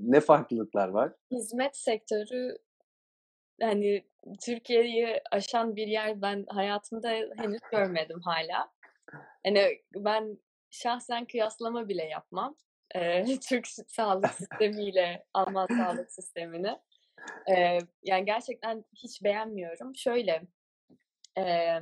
ne 0.02 0.20
farklılıklar 0.20 0.88
var? 0.88 1.12
Hizmet 1.30 1.76
sektörü 1.76 2.58
hani 3.60 4.06
Türkiye'yi 4.40 5.20
aşan 5.32 5.76
bir 5.76 5.86
yer 5.86 6.22
ben 6.22 6.44
hayatımda 6.48 7.08
henüz 7.36 7.60
görmedim 7.72 8.20
hala. 8.24 8.72
Hani 9.44 9.82
ben 9.94 10.38
şahsen 10.70 11.24
kıyaslama 11.24 11.88
bile 11.88 12.04
yapmam. 12.04 12.56
Ee, 12.94 13.24
Türk 13.48 13.66
sağlık 13.66 14.30
sistemiyle 14.30 15.24
Alman 15.34 15.66
sağlık 15.66 16.12
sistemini. 16.12 16.78
Ee, 17.50 17.78
yani 18.02 18.24
gerçekten 18.24 18.84
hiç 18.94 19.22
beğenmiyorum. 19.24 19.96
Şöyle 19.96 20.42
e, 21.38 21.78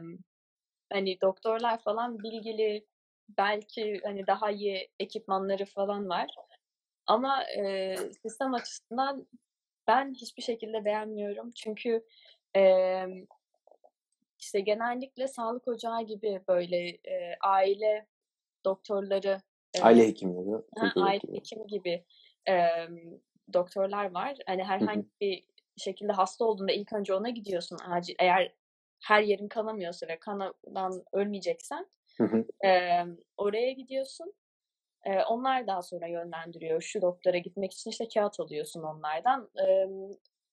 hani 0.92 1.20
doktorlar 1.20 1.82
falan 1.82 2.22
bilgili 2.22 2.86
belki 3.28 4.00
hani 4.04 4.26
daha 4.26 4.50
iyi 4.50 4.90
ekipmanları 4.98 5.64
falan 5.64 6.08
var. 6.08 6.30
Ama 7.06 7.44
e, 7.44 7.96
sistem 8.22 8.54
açısından 8.54 9.26
ben 9.86 10.14
hiçbir 10.14 10.42
şekilde 10.42 10.84
beğenmiyorum. 10.84 11.50
Çünkü 11.50 12.04
e, 12.56 13.04
işte 14.38 14.60
genellikle 14.60 15.28
sağlık 15.28 15.68
ocağı 15.68 16.02
gibi 16.02 16.40
böyle 16.48 16.88
e, 16.88 17.36
aile 17.40 18.06
doktorları, 18.64 19.40
e, 19.74 19.82
Aile 19.82 20.06
hekimleri, 20.06 20.62
ha, 20.76 20.92
aile 20.96 21.32
hekimi 21.32 21.66
gibi 21.66 22.04
e, 22.48 22.54
doktorlar 23.52 24.14
var. 24.14 24.36
Hani 24.46 24.64
herhangi 24.64 25.06
bir 25.20 25.44
şekilde 25.76 26.12
hasta 26.12 26.44
olduğunda 26.44 26.72
ilk 26.72 26.92
önce 26.92 27.14
ona 27.14 27.30
gidiyorsun 27.30 27.78
acil. 27.88 28.14
Eğer 28.18 28.54
her 29.04 29.22
yerin 29.22 29.48
kanamıyorsa 29.48 30.08
ve 30.08 30.18
kanadan 30.18 31.04
ölmeyeceksen 31.12 31.86
e, 32.64 33.00
oraya 33.36 33.72
gidiyorsun. 33.72 34.32
E, 35.04 35.22
onlar 35.22 35.66
daha 35.66 35.82
sonra 35.82 36.06
yönlendiriyor. 36.06 36.82
Şu 36.82 37.02
doktora 37.02 37.38
gitmek 37.38 37.72
için 37.72 37.90
işte 37.90 38.08
kağıt 38.14 38.40
alıyorsun 38.40 38.82
onlardan. 38.82 39.50
E, 39.66 39.86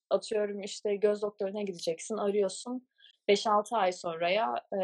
atıyorum 0.09 0.61
işte 0.61 0.95
göz 0.95 1.21
doktoruna 1.21 1.61
gideceksin. 1.61 2.17
Arıyorsun. 2.17 2.87
5-6 3.29 3.77
ay 3.77 3.91
sonraya 3.91 4.55
e, 4.73 4.79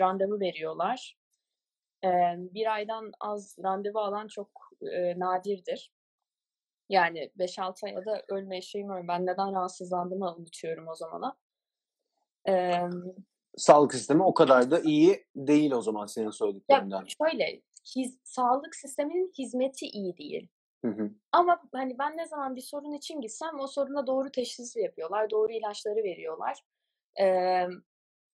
randevu 0.00 0.40
veriyorlar. 0.40 1.16
E, 2.04 2.08
bir 2.38 2.74
aydan 2.74 3.12
az 3.20 3.56
randevu 3.64 3.98
alan 3.98 4.28
çok 4.28 4.48
e, 4.92 5.18
nadirdir. 5.18 5.92
Yani 6.88 7.30
5-6 7.38 7.86
aya 7.86 8.06
da 8.06 8.22
ölme 8.28 8.62
şeyim 8.62 8.88
var. 8.88 9.08
Ben 9.08 9.26
neden 9.26 9.54
rahatsızlandığımı 9.54 10.34
unutuyorum 10.36 10.88
o 10.88 10.94
zamana. 10.94 11.36
E, 12.48 12.80
Sağlık 13.56 13.94
sistemi 13.94 14.22
o 14.22 14.34
kadar 14.34 14.70
da 14.70 14.80
iyi 14.80 15.26
değil 15.36 15.72
o 15.72 15.82
zaman 15.82 16.06
senin 16.06 16.26
ya 16.26 16.32
söylediklerinden. 16.32 17.04
şöyle, 17.22 17.62
hiz, 17.96 18.18
sağlık 18.24 18.76
sisteminin 18.76 19.32
hizmeti 19.38 19.86
iyi 19.86 20.16
değil. 20.16 20.48
Hı 20.84 20.90
hı. 20.90 21.10
Ama 21.32 21.62
hani 21.72 21.98
ben 21.98 22.16
ne 22.16 22.26
zaman 22.26 22.56
bir 22.56 22.60
sorun 22.60 22.92
için 22.92 23.20
gitsem 23.20 23.60
o 23.60 23.66
soruna 23.66 24.06
doğru 24.06 24.30
teşhisi 24.30 24.80
yapıyorlar, 24.80 25.30
doğru 25.30 25.52
ilaçları 25.52 25.96
veriyorlar. 25.96 26.62
Ee, 27.20 27.66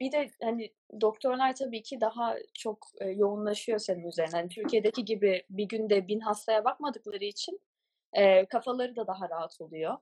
bir 0.01 0.13
de 0.13 0.31
hani 0.43 0.73
doktorlar 1.01 1.55
tabii 1.57 1.83
ki 1.83 2.01
daha 2.01 2.37
çok 2.55 2.87
e, 3.01 3.09
yoğunlaşıyor 3.09 3.79
senin 3.79 4.05
üzerine. 4.05 4.31
Hani 4.33 4.49
Türkiye'deki 4.49 5.05
gibi 5.05 5.43
bir 5.51 5.69
günde 5.69 6.09
bin 6.09 6.21
hastaya 6.21 6.65
bakmadıkları 6.65 7.25
için 7.25 7.61
e, 8.13 8.47
kafaları 8.47 8.97
da 8.97 9.07
daha 9.07 9.29
rahat 9.31 9.61
oluyor. 9.61 9.97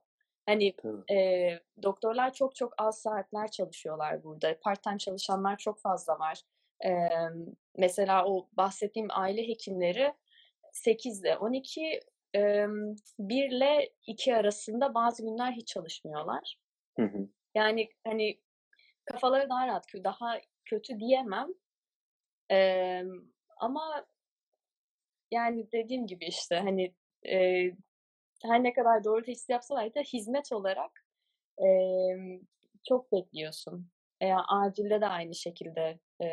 Hani 0.45 0.75
Tabii. 0.75 1.13
e, 1.13 1.59
doktorlar 1.83 2.33
çok 2.33 2.55
çok 2.55 2.73
az 2.77 3.01
saatler 3.01 3.51
çalışıyorlar 3.51 4.23
burada. 4.23 4.59
Part-time 4.59 4.97
çalışanlar 4.97 5.57
çok 5.57 5.79
fazla 5.79 6.19
var. 6.19 6.41
E, 6.85 7.09
mesela 7.77 8.25
o 8.25 8.47
bahsettiğim 8.53 9.07
aile 9.11 9.47
hekimleri 9.47 10.13
8 10.71 11.21
ile 11.21 11.37
12, 11.37 11.99
e, 12.35 12.65
1 13.19 13.51
ile 13.51 13.89
2 14.07 14.35
arasında 14.35 14.93
bazı 14.93 15.23
günler 15.23 15.51
hiç 15.51 15.67
çalışmıyorlar. 15.67 16.57
Hı 16.95 17.03
hı. 17.03 17.27
Yani 17.55 17.89
hani 18.07 18.39
kafaları 19.11 19.49
daha 19.49 19.67
rahat, 19.67 19.85
daha 20.03 20.39
kötü 20.65 20.99
diyemem. 20.99 21.47
E, 22.51 23.01
ama 23.57 24.05
yani 25.31 25.71
dediğim 25.71 26.07
gibi 26.07 26.25
işte 26.25 26.55
hani 26.55 26.95
e, 27.29 27.65
her 28.43 28.63
ne 28.63 28.73
kadar 28.73 29.03
doğru 29.03 29.23
teşhis 29.23 29.49
yapsalar 29.49 29.95
da 29.95 29.99
hizmet 29.99 30.51
olarak 30.51 31.05
e, 31.59 31.67
çok 32.89 33.11
bekliyorsun. 33.11 33.87
Veya 34.21 34.39
acilde 34.47 35.01
de 35.01 35.07
aynı 35.07 35.35
şekilde. 35.35 35.99
E, 36.19 36.25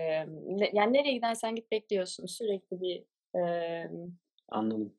yani 0.72 0.92
nereye 0.92 1.12
gidersen 1.12 1.54
git 1.54 1.70
bekliyorsun. 1.72 2.26
Sürekli 2.26 2.80
bir 2.80 3.04
e, 3.40 3.90
Anladım. 4.48 4.94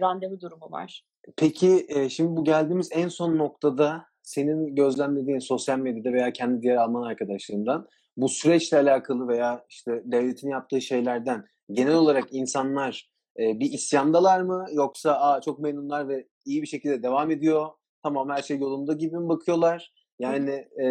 randevu 0.00 0.40
durumu 0.40 0.70
var. 0.70 1.04
Peki 1.36 1.86
e, 1.88 2.08
şimdi 2.08 2.36
bu 2.36 2.44
geldiğimiz 2.44 2.90
en 2.92 3.08
son 3.08 3.38
noktada 3.38 4.06
senin 4.24 4.74
gözlemlediğin 4.74 5.38
sosyal 5.38 5.78
medyada 5.78 6.12
veya 6.12 6.32
kendi 6.32 6.62
diğer 6.62 6.76
Alman 6.76 7.02
arkadaşlarından 7.02 7.88
bu 8.16 8.28
süreçle 8.28 8.78
alakalı 8.78 9.28
veya 9.28 9.64
işte 9.68 10.02
devletin 10.04 10.48
yaptığı 10.48 10.80
şeylerden 10.80 11.44
genel 11.72 11.94
olarak 11.94 12.24
insanlar 12.30 13.10
e, 13.38 13.60
bir 13.60 13.72
isyandalar 13.72 14.40
mı 14.40 14.66
yoksa 14.72 15.20
Aa, 15.20 15.40
çok 15.40 15.58
memnunlar 15.58 16.08
ve 16.08 16.26
iyi 16.44 16.62
bir 16.62 16.66
şekilde 16.66 17.02
devam 17.02 17.30
ediyor 17.30 17.68
tamam 18.02 18.30
her 18.30 18.42
şey 18.42 18.58
yolunda 18.58 18.92
gibi 18.92 19.16
mi 19.16 19.28
bakıyorlar? 19.28 19.92
Yani 20.18 20.68
e, 20.82 20.86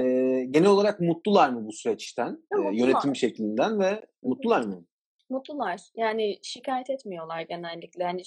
genel 0.49 0.69
olarak 0.69 0.99
mutlular 0.99 1.49
mı 1.49 1.67
bu 1.67 1.71
süreçten, 1.71 2.43
e, 2.51 2.75
yönetim 2.75 3.15
şeklinden 3.15 3.79
ve 3.79 4.05
mutlular 4.23 4.63
mı? 4.63 4.85
Mutlular. 5.29 5.81
Yani 5.95 6.39
şikayet 6.41 6.89
etmiyorlar 6.89 7.41
genellikle. 7.41 8.03
Yani 8.03 8.21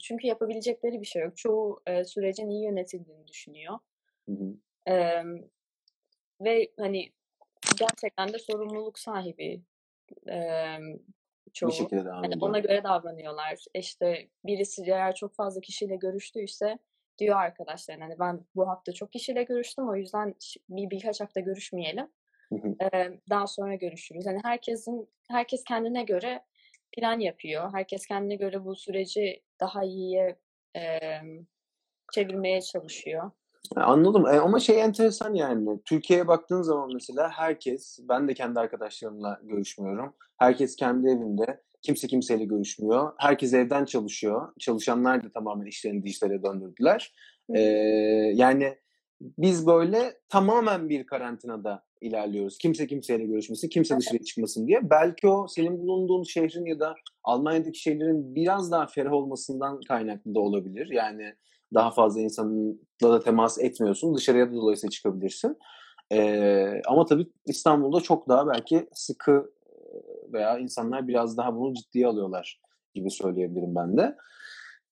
çünkü 0.00 0.26
yapabilecekleri 0.26 1.00
bir 1.00 1.06
şey 1.06 1.22
yok. 1.22 1.36
Çoğu 1.36 1.82
e, 1.86 2.04
sürecin 2.04 2.50
iyi 2.50 2.64
yönetildiğini 2.64 3.28
düşünüyor. 3.28 3.78
Hı 4.38 4.44
hı. 4.44 4.56
E, 4.94 5.24
ve 6.40 6.68
hani 6.78 7.12
gerçekten 7.76 8.32
de 8.32 8.38
sorumluluk 8.38 8.98
sahibi 8.98 9.62
e, 10.30 10.76
çoğu. 11.52 11.70
Bir 11.70 11.74
şekilde 11.74 12.00
ediyor. 12.00 12.36
ona 12.40 12.58
göre 12.58 12.84
davranıyorlar. 12.84 13.64
İşte 13.74 14.28
birisi 14.44 14.82
eğer 14.86 15.14
çok 15.14 15.34
fazla 15.34 15.60
kişiyle 15.60 15.96
görüştüyse 15.96 16.78
diyor 17.18 17.36
arkadaşlarına 17.36 18.04
hani 18.04 18.18
ben 18.18 18.40
bu 18.56 18.68
hafta 18.68 18.92
çok 18.92 19.12
kişiyle 19.12 19.42
görüştüm 19.42 19.88
o 19.88 19.96
yüzden 19.96 20.34
bir 20.68 20.90
birkaç 20.90 21.20
hafta 21.20 21.40
görüşmeyelim. 21.40 22.08
Ee, 22.82 23.18
daha 23.30 23.46
sonra 23.46 23.74
görüşürüz. 23.74 24.26
Yani 24.26 24.40
herkesin 24.44 25.08
herkes 25.30 25.64
kendine 25.64 26.02
göre 26.02 26.44
plan 26.92 27.18
yapıyor. 27.18 27.72
Herkes 27.72 28.06
kendine 28.06 28.36
göre 28.36 28.64
bu 28.64 28.76
süreci 28.76 29.42
daha 29.60 29.84
iyiye 29.84 30.36
e, 30.76 31.00
çevirmeye 32.12 32.60
çalışıyor. 32.60 33.30
Ha, 33.74 33.82
Anladım. 33.84 34.26
E, 34.26 34.30
ama 34.30 34.60
şey 34.60 34.80
enteresan 34.80 35.34
yani. 35.34 35.82
Türkiye'ye 35.84 36.28
baktığın 36.28 36.62
zaman 36.62 36.90
mesela 36.94 37.30
herkes, 37.30 37.98
ben 38.08 38.28
de 38.28 38.34
kendi 38.34 38.60
arkadaşlarımla 38.60 39.40
görüşmüyorum. 39.42 40.14
Herkes 40.38 40.76
kendi 40.76 41.08
evinde. 41.08 41.62
Kimse 41.82 42.06
kimseyle 42.06 42.44
görüşmüyor. 42.44 43.12
Herkes 43.18 43.54
evden 43.54 43.84
çalışıyor. 43.84 44.52
Çalışanlar 44.58 45.24
da 45.24 45.32
tamamen 45.32 45.66
işlerini 45.66 46.04
dijitale 46.04 46.42
döndürdüler. 46.42 47.14
Hı 47.50 47.52
hı. 47.52 47.58
E, 47.58 47.62
yani 48.34 48.78
biz 49.38 49.66
böyle 49.66 50.14
tamamen 50.28 50.88
bir 50.88 51.06
karantinada 51.06 51.84
ilerliyoruz. 52.00 52.58
Kimse 52.58 52.86
kimseyle 52.86 53.24
görüşmesin, 53.24 53.68
kimse 53.68 53.98
dışarı 53.98 54.24
çıkmasın 54.24 54.66
diye. 54.66 54.90
Belki 54.90 55.28
o 55.28 55.46
senin 55.48 55.78
bulunduğun 55.78 56.22
şehrin 56.22 56.64
ya 56.64 56.80
da 56.80 56.94
Almanya'daki 57.24 57.78
şeylerin 57.78 58.34
biraz 58.34 58.70
daha 58.72 58.86
ferah 58.86 59.12
olmasından 59.12 59.80
kaynaklı 59.80 60.34
da 60.34 60.40
olabilir. 60.40 60.88
Yani 60.92 61.34
daha 61.74 61.90
fazla 61.90 62.20
insanla 62.20 62.74
da 63.02 63.20
temas 63.20 63.58
etmiyorsun. 63.58 64.14
Dışarıya 64.14 64.50
da 64.50 64.54
dolayısıyla 64.54 64.90
çıkabilirsin. 64.90 65.58
Ee, 66.12 66.80
ama 66.86 67.04
tabii 67.04 67.26
İstanbul'da 67.46 68.00
çok 68.00 68.28
daha 68.28 68.48
belki 68.48 68.88
sıkı 68.92 69.52
veya 70.32 70.58
insanlar 70.58 71.08
biraz 71.08 71.36
daha 71.36 71.56
bunu 71.56 71.74
ciddiye 71.74 72.06
alıyorlar 72.06 72.60
gibi 72.94 73.10
söyleyebilirim 73.10 73.74
ben 73.74 73.96
de. 73.96 74.16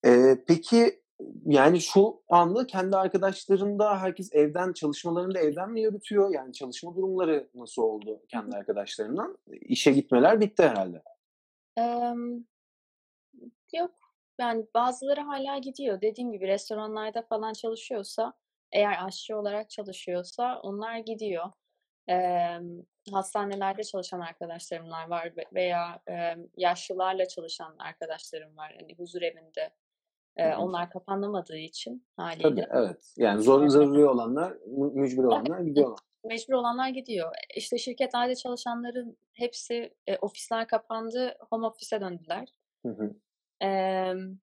Ee, 0.07 0.45
peki 0.47 1.01
yani 1.47 1.81
şu 1.81 2.23
anda 2.29 2.67
kendi 2.67 2.97
arkadaşlarında 2.97 4.01
herkes 4.01 4.33
evden 4.33 4.73
çalışmalarını 4.73 5.35
da 5.35 5.39
evden 5.39 5.71
mi 5.71 5.81
yürütüyor? 5.83 6.35
Yani 6.35 6.53
çalışma 6.53 6.97
durumları 6.97 7.51
nasıl 7.55 7.83
oldu 7.83 8.23
kendi 8.29 8.57
arkadaşlarından? 8.57 9.39
İşe 9.47 9.93
gitmeler 9.93 10.41
bitti 10.41 10.63
herhalde. 10.63 11.03
Em, 11.77 12.47
yok. 13.75 13.95
Yani 14.41 14.67
bazıları 14.75 15.21
hala 15.21 15.59
gidiyor. 15.59 16.01
Dediğim 16.01 16.33
gibi 16.33 16.49
restoranlarda 16.49 17.23
falan 17.23 17.53
çalışıyorsa, 17.53 18.33
eğer 18.73 19.05
aşçı 19.07 19.37
olarak 19.37 19.71
çalışıyorsa 19.71 20.61
onlar 20.63 20.97
gidiyor. 20.99 21.45
Em, 22.09 22.87
hastanelerde 23.13 23.85
çalışan 23.85 24.21
arkadaşlarımlar 24.21 25.09
var 25.09 25.37
ve- 25.37 25.47
veya 25.55 26.03
em, 26.07 26.49
yaşlılarla 26.57 27.29
çalışan 27.29 27.77
arkadaşlarım 27.79 28.57
var. 28.57 28.77
Hani 28.81 28.95
huzur 28.95 29.23
evinde. 29.23 29.71
E, 30.37 30.55
onlar 30.55 30.91
kapanamadığı 30.91 31.57
için 31.59 32.07
Tabii 32.17 32.43
haliyle 32.43 32.69
evet. 32.73 33.15
Yani 33.17 33.43
zor 33.43 33.69
zaruri 33.69 34.07
olanlar, 34.07 34.53
mü- 34.53 34.93
mücbir 34.95 35.25
olanlar 35.25 35.61
gidiyorlar. 35.61 35.99
mecbur 36.25 36.55
olanlar 36.55 36.89
gidiyor. 36.89 37.33
İşte 37.57 37.79
şirketlerde 37.79 38.35
çalışanların 38.35 39.19
hepsi 39.33 39.95
e, 40.07 40.17
ofisler 40.17 40.67
kapandı, 40.69 41.37
home 41.51 41.67
office'e 41.67 42.01
döndüler. 42.01 42.49
Hı 42.87 42.93
hı. 42.93 43.15
Em, 43.61 44.41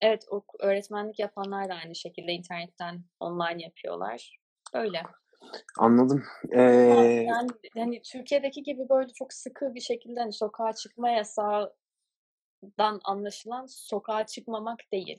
evet, 0.00 0.24
o 0.30 0.44
öğretmenlik 0.60 1.18
yapanlar 1.18 1.68
da 1.68 1.74
aynı 1.74 1.94
şekilde 1.94 2.32
internetten 2.32 3.04
online 3.20 3.62
yapıyorlar. 3.62 4.38
Öyle. 4.74 5.02
Anladım. 5.78 6.22
Ee, 6.50 6.60
yani 6.62 7.50
hani 7.74 8.02
Türkiye'deki 8.02 8.62
gibi 8.62 8.88
böyle 8.88 9.12
çok 9.12 9.32
sıkı 9.32 9.74
bir 9.74 9.80
şekilde 9.80 10.20
hani 10.20 10.32
sokağa 10.32 10.72
çıkma 10.72 11.10
yasağından 12.62 13.00
anlaşılan 13.04 13.66
sokağa 13.66 14.26
çıkmamak 14.26 14.78
değil. 14.92 15.18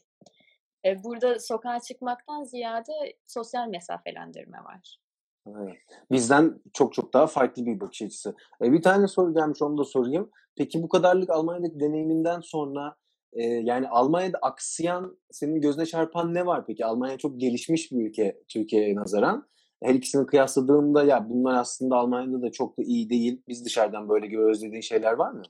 E, 0.86 1.04
burada 1.04 1.40
sokağa 1.40 1.80
çıkmaktan 1.80 2.44
ziyade 2.44 2.94
sosyal 3.28 3.68
mesafelendirme 3.68 4.58
var. 4.58 5.00
evet. 5.48 5.78
Bizden 6.12 6.62
çok 6.74 6.94
çok 6.94 7.14
daha 7.14 7.28
farklı 7.28 7.66
bir 7.66 7.80
bakış 7.80 8.02
açısı. 8.02 8.36
Ee, 8.62 8.72
bir 8.72 8.82
tane 8.82 9.08
soru 9.08 9.34
gelmiş 9.34 9.62
onu 9.62 9.78
da 9.78 9.84
sorayım. 9.84 10.32
Peki 10.56 10.84
bu 10.84 10.90
kadarlık 10.90 11.30
Almanya'daki 11.30 11.80
deneyiminden 11.80 12.40
sonra 12.42 12.96
e, 13.34 13.44
yani 13.44 13.90
Almanya'da 13.90 14.38
aksayan 14.42 15.18
senin 15.32 15.62
gözüne 15.62 15.86
çarpan 15.86 16.34
ne 16.34 16.46
var 16.46 16.66
peki? 16.68 16.86
Almanya 16.86 17.18
çok 17.18 17.40
gelişmiş 17.40 17.92
bir 17.92 18.10
ülke 18.10 18.42
Türkiye'ye 18.48 18.96
nazaran. 18.96 19.48
Her 19.84 19.96
ikisini 19.96 20.26
kıyasladığında 20.26 21.04
ya 21.04 21.30
bunlar 21.30 21.54
aslında 21.54 21.96
Almanya'da 21.96 22.42
da 22.42 22.52
çok 22.52 22.78
da 22.78 22.84
iyi 22.84 23.10
değil. 23.10 23.42
Biz 23.48 23.66
dışarıdan 23.66 24.10
böyle 24.10 24.28
görüyoruz 24.28 24.62
dediğin 24.62 24.82
şeyler 24.82 25.14
var 25.14 25.32
mı? 25.32 25.44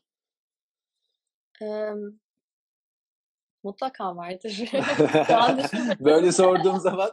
Mutlaka 3.64 4.16
vardır. 4.16 4.72
Böyle 6.00 6.32
sorduğum 6.32 6.80
zaman 6.80 7.12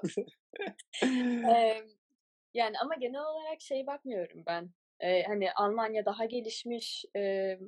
yani 2.55 2.79
ama 2.83 2.95
genel 2.95 3.21
olarak 3.21 3.61
şey 3.61 3.87
bakmıyorum 3.87 4.43
ben. 4.47 4.71
Ee, 5.01 5.23
hani 5.23 5.53
Almanya 5.53 6.05
daha 6.05 6.25
gelişmiş, 6.25 7.05
e, 7.17 7.59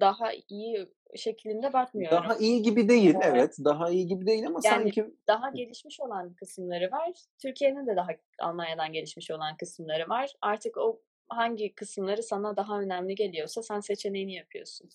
daha 0.00 0.32
iyi 0.48 0.88
şeklinde 1.16 1.72
bakmıyorum. 1.72 2.18
daha 2.18 2.36
iyi 2.36 2.62
gibi 2.62 2.88
değil. 2.88 3.14
Evet. 3.14 3.34
Evet, 3.34 3.56
daha 3.64 3.90
iyi 3.90 4.06
gibi 4.06 4.26
değil 4.26 4.46
ama 4.46 4.60
Yani 4.64 4.82
sanki 4.82 5.14
daha 5.26 5.50
gelişmiş 5.50 6.00
olan 6.00 6.34
kısımları 6.34 6.90
var. 6.90 7.12
Türkiye'nin 7.42 7.86
de 7.86 7.96
daha 7.96 8.08
Almanya'dan 8.38 8.92
gelişmiş 8.92 9.30
olan 9.30 9.56
kısımları 9.56 10.08
var. 10.08 10.32
Artık 10.40 10.76
o 10.76 11.00
hangi 11.28 11.74
kısımları 11.74 12.22
sana 12.22 12.56
daha 12.56 12.80
önemli 12.80 13.14
geliyorsa 13.14 13.62
sen 13.62 13.80
seçeneğini 13.80 14.34
yapıyorsun. 14.34 14.90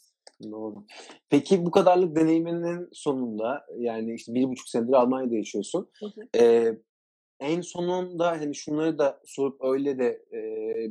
Doğru. 0.51 0.85
Peki 1.29 1.65
bu 1.65 1.71
kadarlık 1.71 2.15
deneyiminin 2.15 2.89
sonunda 2.93 3.65
yani 3.77 4.13
işte 4.13 4.33
bir 4.33 4.47
buçuk 4.47 4.69
senedir 4.69 4.93
Almanya'da 4.93 5.35
yaşıyorsun. 5.35 5.89
Hı 5.99 6.05
hı. 6.05 6.41
Ee, 6.41 6.77
en 7.39 7.61
sonunda 7.61 8.31
hani 8.31 8.55
şunları 8.55 8.99
da 8.99 9.21
sorup 9.25 9.63
öyle 9.63 9.99
de 9.99 10.07
e, 10.31 10.39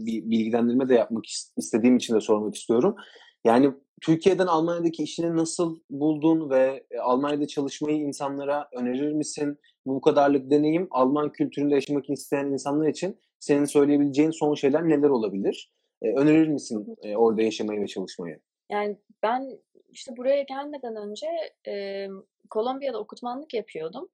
bir 0.06 0.30
bilgilendirme 0.30 0.88
de 0.88 0.94
yapmak 0.94 1.24
is- 1.24 1.52
istediğim 1.56 1.96
için 1.96 2.14
de 2.14 2.20
sormak 2.20 2.54
istiyorum. 2.54 2.96
Yani 3.44 3.72
Türkiye'den 4.00 4.46
Almanya'daki 4.46 5.02
işini 5.02 5.36
nasıl 5.36 5.78
buldun 5.90 6.50
ve 6.50 6.86
e, 6.90 6.98
Almanya'da 6.98 7.46
çalışmayı 7.46 7.96
insanlara 7.96 8.68
önerir 8.72 9.12
misin? 9.12 9.58
Bu 9.86 10.00
kadarlık 10.00 10.50
deneyim 10.50 10.88
Alman 10.90 11.32
kültüründe 11.32 11.74
yaşamak 11.74 12.10
isteyen 12.10 12.46
insanlar 12.46 12.88
için 12.88 13.18
senin 13.40 13.64
söyleyebileceğin 13.64 14.30
son 14.30 14.54
şeyler 14.54 14.88
neler 14.88 15.08
olabilir? 15.08 15.72
E, 16.02 16.12
önerir 16.12 16.48
misin 16.48 16.96
e, 17.02 17.16
orada 17.16 17.42
yaşamayı 17.42 17.80
ve 17.80 17.86
çalışmayı? 17.86 18.40
Yani 18.70 18.98
ben 19.22 19.58
işte 19.88 20.16
buraya 20.16 20.42
gelmeden 20.42 20.96
önce 20.96 21.26
e, 21.66 22.06
Kolombiya'da 22.50 22.98
okutmanlık 22.98 23.54
yapıyordum. 23.54 24.08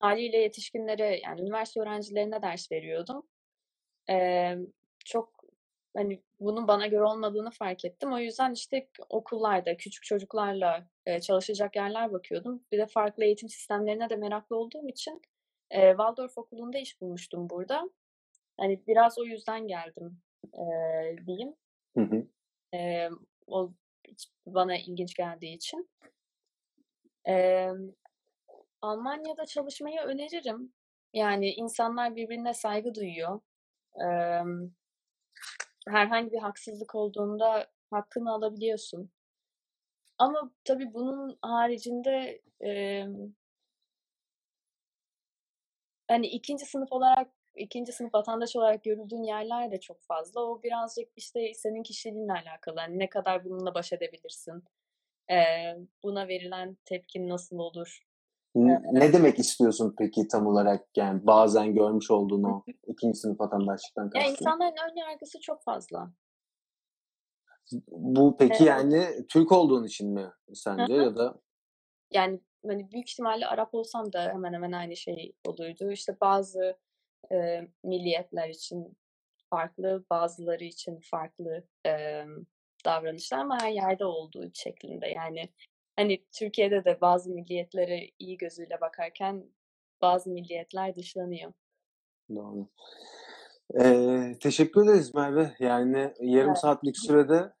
Haliyle 0.00 0.38
yetişkinlere 0.38 1.20
yani 1.24 1.40
üniversite 1.40 1.80
öğrencilerine 1.80 2.42
ders 2.42 2.72
veriyordum. 2.72 3.26
E, 4.10 4.56
çok 5.04 5.44
hani 5.96 6.22
bunun 6.40 6.68
bana 6.68 6.86
göre 6.86 7.02
olmadığını 7.02 7.50
fark 7.50 7.84
ettim. 7.84 8.12
O 8.12 8.18
yüzden 8.18 8.52
işte 8.52 8.88
okullarda 9.08 9.76
küçük 9.76 10.04
çocuklarla 10.04 10.88
e, 11.06 11.20
çalışacak 11.20 11.76
yerler 11.76 12.12
bakıyordum. 12.12 12.64
Bir 12.72 12.78
de 12.78 12.86
farklı 12.86 13.24
eğitim 13.24 13.48
sistemlerine 13.48 14.10
de 14.10 14.16
meraklı 14.16 14.56
olduğum 14.56 14.88
için 14.88 15.22
e, 15.70 15.88
Waldorf 15.90 16.38
Okulu'nda 16.38 16.78
iş 16.78 17.00
bulmuştum 17.00 17.50
burada. 17.50 17.90
Hani 18.60 18.86
biraz 18.86 19.18
o 19.18 19.24
yüzden 19.24 19.66
geldim 19.66 20.20
e, 20.54 20.62
diyeyim. 21.26 21.54
Hı 21.94 22.00
hı. 22.00 22.26
Eee, 22.72 23.10
o 23.46 23.72
bana 24.46 24.76
ilginç 24.76 25.14
geldiği 25.14 25.54
için. 25.56 25.88
Eee, 27.26 27.72
Almanya'da 28.82 29.46
çalışmayı 29.46 30.00
öneririm. 30.00 30.72
Yani 31.12 31.50
insanlar 31.50 32.16
birbirine 32.16 32.54
saygı 32.54 32.94
duyuyor. 32.94 33.40
Emm, 34.00 34.70
herhangi 35.88 36.32
bir 36.32 36.38
haksızlık 36.38 36.94
olduğunda 36.94 37.66
hakkını 37.90 38.30
alabiliyorsun. 38.32 39.10
Ama 40.18 40.50
tabii 40.64 40.94
bunun 40.94 41.38
haricinde, 41.42 42.40
emm 42.60 43.34
hani 46.08 46.26
2. 46.26 46.66
sınıf 46.66 46.92
olarak, 46.92 47.28
2. 47.56 47.92
sınıf 47.92 48.14
vatandaş 48.14 48.56
olarak 48.56 48.84
görüldüğün 48.84 49.22
yerler 49.22 49.70
de 49.70 49.80
çok 49.80 50.02
fazla. 50.02 50.40
O 50.40 50.62
birazcık, 50.62 51.08
işte, 51.16 51.54
senin 51.54 51.82
kişiliğinle 51.82 52.32
alakalı. 52.32 52.80
Hani 52.80 52.98
ne 52.98 53.08
kadar 53.08 53.44
bununla 53.44 53.74
baş 53.74 53.92
edebilirsin? 53.92 54.64
Eee, 55.30 55.78
buna 56.02 56.28
verilen 56.28 56.76
tepkin 56.84 57.28
nasıl 57.28 57.58
olur? 57.58 58.00
N 58.54 58.82
ne 58.92 59.12
demek 59.12 59.38
istiyorsun 59.38 59.94
peki 59.98 60.28
tam 60.28 60.46
olarak? 60.46 60.86
Yani 60.96 61.26
bazen 61.26 61.74
görmüş 61.74 62.10
olduğun 62.10 62.42
o 62.44 62.62
2. 62.86 63.14
sınıf 63.18 63.40
vatandaşlıktan 63.40 64.10
Ya, 64.14 64.22
kastın? 64.22 64.44
insanların 64.44 64.76
ön 64.90 64.96
yargısı 64.96 65.40
çok 65.40 65.62
fazla. 65.64 66.12
Bu 67.88 68.36
peki, 68.36 68.52
Evet. 68.54 68.68
yani 68.68 69.26
Türk 69.28 69.52
olduğun 69.52 69.84
için 69.84 70.10
mi 70.14 70.30
sence 70.54 70.94
ya 70.94 71.16
da? 71.16 71.34
Yani, 72.10 72.40
hani, 72.66 72.90
büyük 72.90 73.10
ihtimalle 73.10 73.46
Arap 73.46 73.74
olsam 73.74 74.12
da 74.12 74.22
hemen 74.22 74.52
hemen 74.52 74.72
aynı 74.72 74.96
şey 74.96 75.32
olurdu. 75.48 75.90
İşte, 75.90 76.16
bazı, 76.20 76.76
eee, 77.30 77.68
milliyetler 77.84 78.48
için 78.48 78.96
farklı, 79.50 80.04
bazıları 80.10 80.64
için 80.64 81.00
farklı, 81.10 81.64
emm, 81.84 82.44
davranışlar 82.84 83.38
ama 83.38 83.60
her 83.62 83.70
yerde 83.72 84.04
olduğu 84.04 84.50
şeklinde. 84.54 85.08
Yani, 85.08 85.48
hani, 85.96 86.24
Türkiye'de 86.32 86.84
de 86.84 87.00
bazı 87.00 87.30
milliyetlere 87.30 88.10
iyi 88.18 88.36
gözüyle 88.38 88.80
bakarken 88.80 89.44
bazı 90.02 90.30
milliyetler 90.30 90.94
dışlanıyor. 90.96 91.52
Doğru. 92.34 92.68
Eee, 93.74 94.38
teşekkür 94.42 94.84
ederiz 94.84 95.14
Merve. 95.14 95.52
Yani 95.60 96.12
yarım 96.20 96.48
Evet. 96.48 96.56
saatlik 96.56 96.96
sürede, 96.98 97.52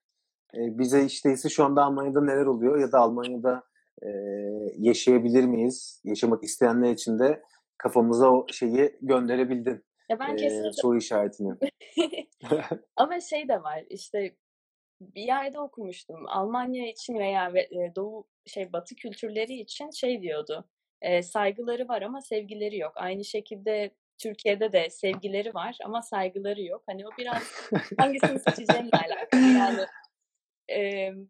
eee, 0.54 0.78
bize 0.78 0.98
değilse 1.24 1.48
şu 1.48 1.64
anda 1.64 1.84
Almanya'da 1.84 2.24
neler 2.24 2.46
oluyor 2.46 2.78
ya 2.80 2.92
da 2.92 2.98
Almanya'da, 3.00 3.62
eee, 4.02 4.74
yaşayabilir 4.78 5.44
miyiz? 5.44 6.00
Yaşamak 6.04 6.44
isteyenler 6.44 6.92
için 6.92 7.18
de 7.18 7.42
kafamıza 7.78 8.30
o 8.30 8.46
şeyi 8.52 8.96
gönderebildin, 9.02 9.84
Ya, 10.08 10.18
ben 10.18 10.36
kesinlikle 10.36 10.72
soru 10.72 10.98
işaretini. 10.98 11.54
Ama 12.96 13.20
şey 13.20 13.48
de 13.48 13.62
var, 13.62 13.84
işte, 13.90 14.36
bir 15.00 15.22
yerde 15.22 15.60
okumuştum. 15.60 16.26
Almanya 16.28 16.88
için 16.90 17.14
veya 17.18 17.54
ve 17.54 17.68
eee, 17.70 17.92
Doğu 17.96 18.28
şey, 18.46 18.72
Batı 18.72 18.94
kültürleri 18.96 19.54
için 19.54 19.90
şey 19.90 20.22
diyordu, 20.22 20.68
eee, 21.04 21.22
saygıları 21.22 21.88
var 21.88 22.02
ama 22.02 22.20
sevgileri 22.20 22.78
yok. 22.78 22.92
Aynı 22.96 23.24
şekilde 23.24 23.90
Türkiye'de 24.18 24.72
de 24.72 24.90
sevgileri 24.90 25.54
var 25.54 25.78
ama 25.84 26.02
saygıları 26.02 26.62
yok. 26.62 26.82
Hani 26.86 27.06
o 27.08 27.10
biraz 27.18 27.54
hangisini 27.98 28.38
seçeceğinle 28.40 28.96
alakalı. 29.08 29.50
Yani, 29.50 29.86
emm, 30.68 31.28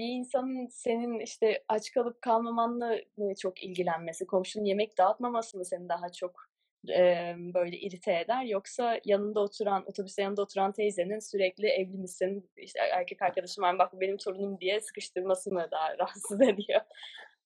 bir 0.00 0.08
insanın 0.08 0.66
senin, 0.66 1.20
işte, 1.20 1.64
aç 1.68 1.92
kalıp 1.92 2.22
kalmamanla 2.22 2.96
çok 3.38 3.64
ilgilenmesi, 3.64 4.26
komşunun 4.26 4.64
yemek 4.64 4.98
dağıtmaması 4.98 5.58
mı 5.58 5.64
seni 5.64 5.88
daha 5.88 6.12
çok, 6.12 6.46
emm, 6.88 7.54
böyle 7.54 7.78
irite 7.78 8.20
eder 8.24 8.44
yoksa 8.44 9.00
yanında 9.04 9.40
oturan, 9.40 9.82
otobüste 9.86 10.22
yanında 10.22 10.42
oturan 10.42 10.72
teyzenin 10.72 11.18
sürekli 11.18 11.68
evli 11.68 11.98
misin, 11.98 12.50
işte, 12.56 12.80
erkek 12.80 13.22
arkadaşın 13.22 13.62
var 13.62 13.78
bak 13.78 14.00
benim 14.00 14.16
torunum 14.16 14.60
diye 14.60 14.80
sıkıştırması 14.80 15.50
mı 15.50 15.68
daha 15.70 15.88
rahatsız 15.98 16.40
ediyor? 16.40 16.80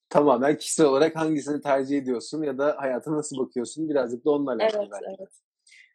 Tamamen 0.08 0.58
kişisel 0.58 0.86
olarak 0.86 1.16
hangisini 1.16 1.60
tercih 1.60 1.98
ediyorsun 1.98 2.42
ya 2.42 2.58
da 2.58 2.76
hayata 2.78 3.12
nasıl 3.12 3.38
bakıyorsun? 3.38 3.88
Birazcık 3.88 4.24
da 4.24 4.30
onunla 4.30 4.52
alakalı 4.52 4.82
Evet, 4.82 4.90
belki 4.92 5.16
evet. 5.18 5.32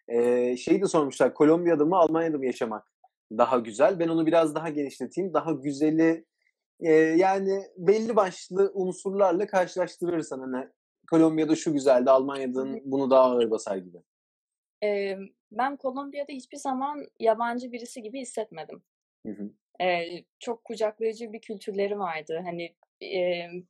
Eee, 0.10 0.58
şeyi 0.58 0.82
de 0.82 0.86
sormuşlar, 0.88 1.34
Kolombiya'da 1.34 1.86
mı 1.86 1.98
Almanya'da 1.98 2.38
mı 2.38 2.46
yaşamak 2.46 2.92
daha 3.38 3.60
güzel? 3.60 4.00
Ben 4.00 4.08
onu 4.08 4.26
biraz 4.26 4.56
daha 4.56 4.70
genişleteyim. 4.70 5.34
Daha 5.34 5.52
güzeli, 5.52 6.26
eee, 6.82 6.92
yani 7.18 7.64
belli 7.78 8.16
başlı 8.16 8.72
unsurlarla 8.74 9.48
karşılaştırırsan 9.48 10.40
hani 10.40 10.68
Kolombiya'da 11.12 11.56
şu 11.56 11.74
güzeldi, 11.74 12.10
Hı 12.56 12.62
Almanya'da 12.62 12.66
hı. 12.66 12.82
bunu 12.86 13.10
daha 13.12 13.24
ağır 13.24 13.52
basar 13.52 13.78
gibi. 13.78 13.98
Emm, 14.82 15.28
ben 15.52 15.78
Kolombiya'da 15.78 16.32
hiçbir 16.34 16.58
zaman 16.58 17.06
yabancı 17.20 17.72
birisi 17.72 18.02
gibi 18.02 18.22
hissetmedim. 18.22 18.84
Hı 19.26 19.30
hı. 19.32 19.52
Eee, 19.82 20.26
çok 20.40 20.66
kucaklayıcı 20.66 21.34
bir 21.34 21.42
kültürleri 21.42 22.00
vardı. 22.00 22.42
Hani, 22.46 22.76
emm, 23.02 23.64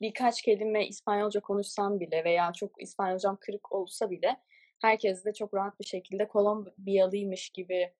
birkaç 0.00 0.42
kelime 0.42 0.86
İspanyolca 0.88 1.40
konuşsam 1.40 2.00
bile 2.00 2.24
veya 2.24 2.52
çok 2.52 2.82
İspanyolcam 2.82 3.38
kırık 3.40 3.72
olsa 3.72 4.10
bile 4.10 4.36
herkesle 4.82 5.34
çok 5.34 5.54
rahat 5.54 5.80
bir 5.80 5.84
şekilde 5.86 6.28
Kolombiyalıymış 6.28 7.50
gibi, 7.50 7.94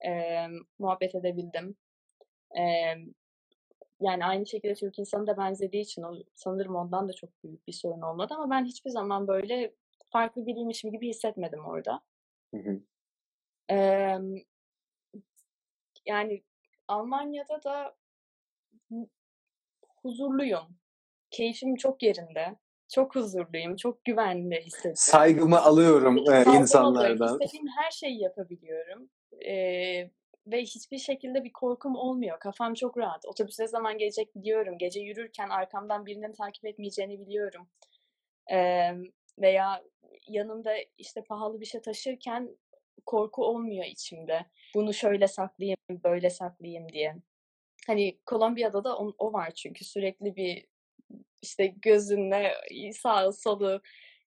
emm, 0.00 0.54
muhabbet 0.78 1.14
edebildim. 1.14 1.76
Emm, 2.56 3.14
yani 4.00 4.24
aynı 4.24 4.46
şekilde 4.46 4.74
Türk 4.74 4.98
insanı 4.98 5.26
da 5.26 5.36
benzediği 5.36 5.82
için 5.82 6.04
sanırım 6.34 6.76
ondan 6.76 7.08
da 7.08 7.12
çok 7.12 7.44
büyük 7.44 7.66
bir 7.66 7.72
sorun 7.72 8.00
olmadı 8.00 8.34
ama 8.36 8.50
ben 8.50 8.64
hiçbir 8.64 8.90
zaman 8.90 9.28
böyle 9.28 9.74
farklı 10.10 10.46
biriymişim 10.46 10.92
gibi 10.92 11.08
hissetmedim 11.08 11.64
orada. 11.64 12.00
Hı 12.54 12.60
hı. 12.60 12.80
Emm, 13.68 14.34
yani 16.06 16.42
Almanya'da 16.88 17.62
da 17.62 17.96
huzurluyum. 20.02 20.76
Keyfim 21.30 21.76
çok 21.76 22.02
yerinde. 22.02 22.56
Çok 22.88 23.14
huzurluyum. 23.14 23.76
Çok 23.76 24.04
güvende 24.04 24.60
hissediyorum. 24.60 24.96
Saygımı 24.96 25.60
alıyorum, 25.60 26.16
eee, 26.16 26.24
Saygı 26.24 26.40
alıyorum. 26.40 26.62
insanlardan. 26.62 27.40
İstediğim 27.40 27.66
her 27.76 27.90
şeyi 27.90 28.20
yapabiliyorum. 28.20 29.10
Eee, 29.40 30.10
ve 30.52 30.62
hiçbir 30.62 30.98
şekilde 30.98 31.44
bir 31.44 31.52
korkum 31.52 31.96
olmuyor. 31.96 32.38
Kafam 32.40 32.74
çok 32.74 32.98
rahat. 32.98 33.26
Otobüs 33.26 33.60
ne 33.60 33.68
zaman 33.68 33.98
gelecek 33.98 34.34
biliyorum. 34.36 34.78
Gece 34.78 35.00
yürürken 35.00 35.48
arkamdan 35.48 36.06
birinin 36.06 36.32
takip 36.32 36.64
etmeyeceğini 36.64 37.20
biliyorum. 37.20 37.68
Emm, 38.50 39.04
veya 39.38 39.84
yanımda, 40.28 40.74
işte, 40.98 41.24
pahalı 41.24 41.60
bir 41.60 41.66
şey 41.66 41.80
taşırken 41.82 42.56
korku 43.06 43.44
olmuyor 43.44 43.84
içimde. 43.84 44.46
Bunu 44.74 44.94
şöyle 44.94 45.28
saklayayım, 45.28 45.76
böyle 46.04 46.30
saklayayım 46.30 46.88
diye. 46.88 47.16
Hani 47.86 48.18
Kolombiya'da 48.26 48.84
da 48.84 48.96
on 48.96 49.14
o 49.18 49.32
var 49.32 49.50
çünkü 49.50 49.84
sürekli 49.84 50.36
bir, 50.36 50.66
işte, 51.42 51.66
gözünle 51.66 52.52
sağı 52.92 53.32
solu, 53.32 53.80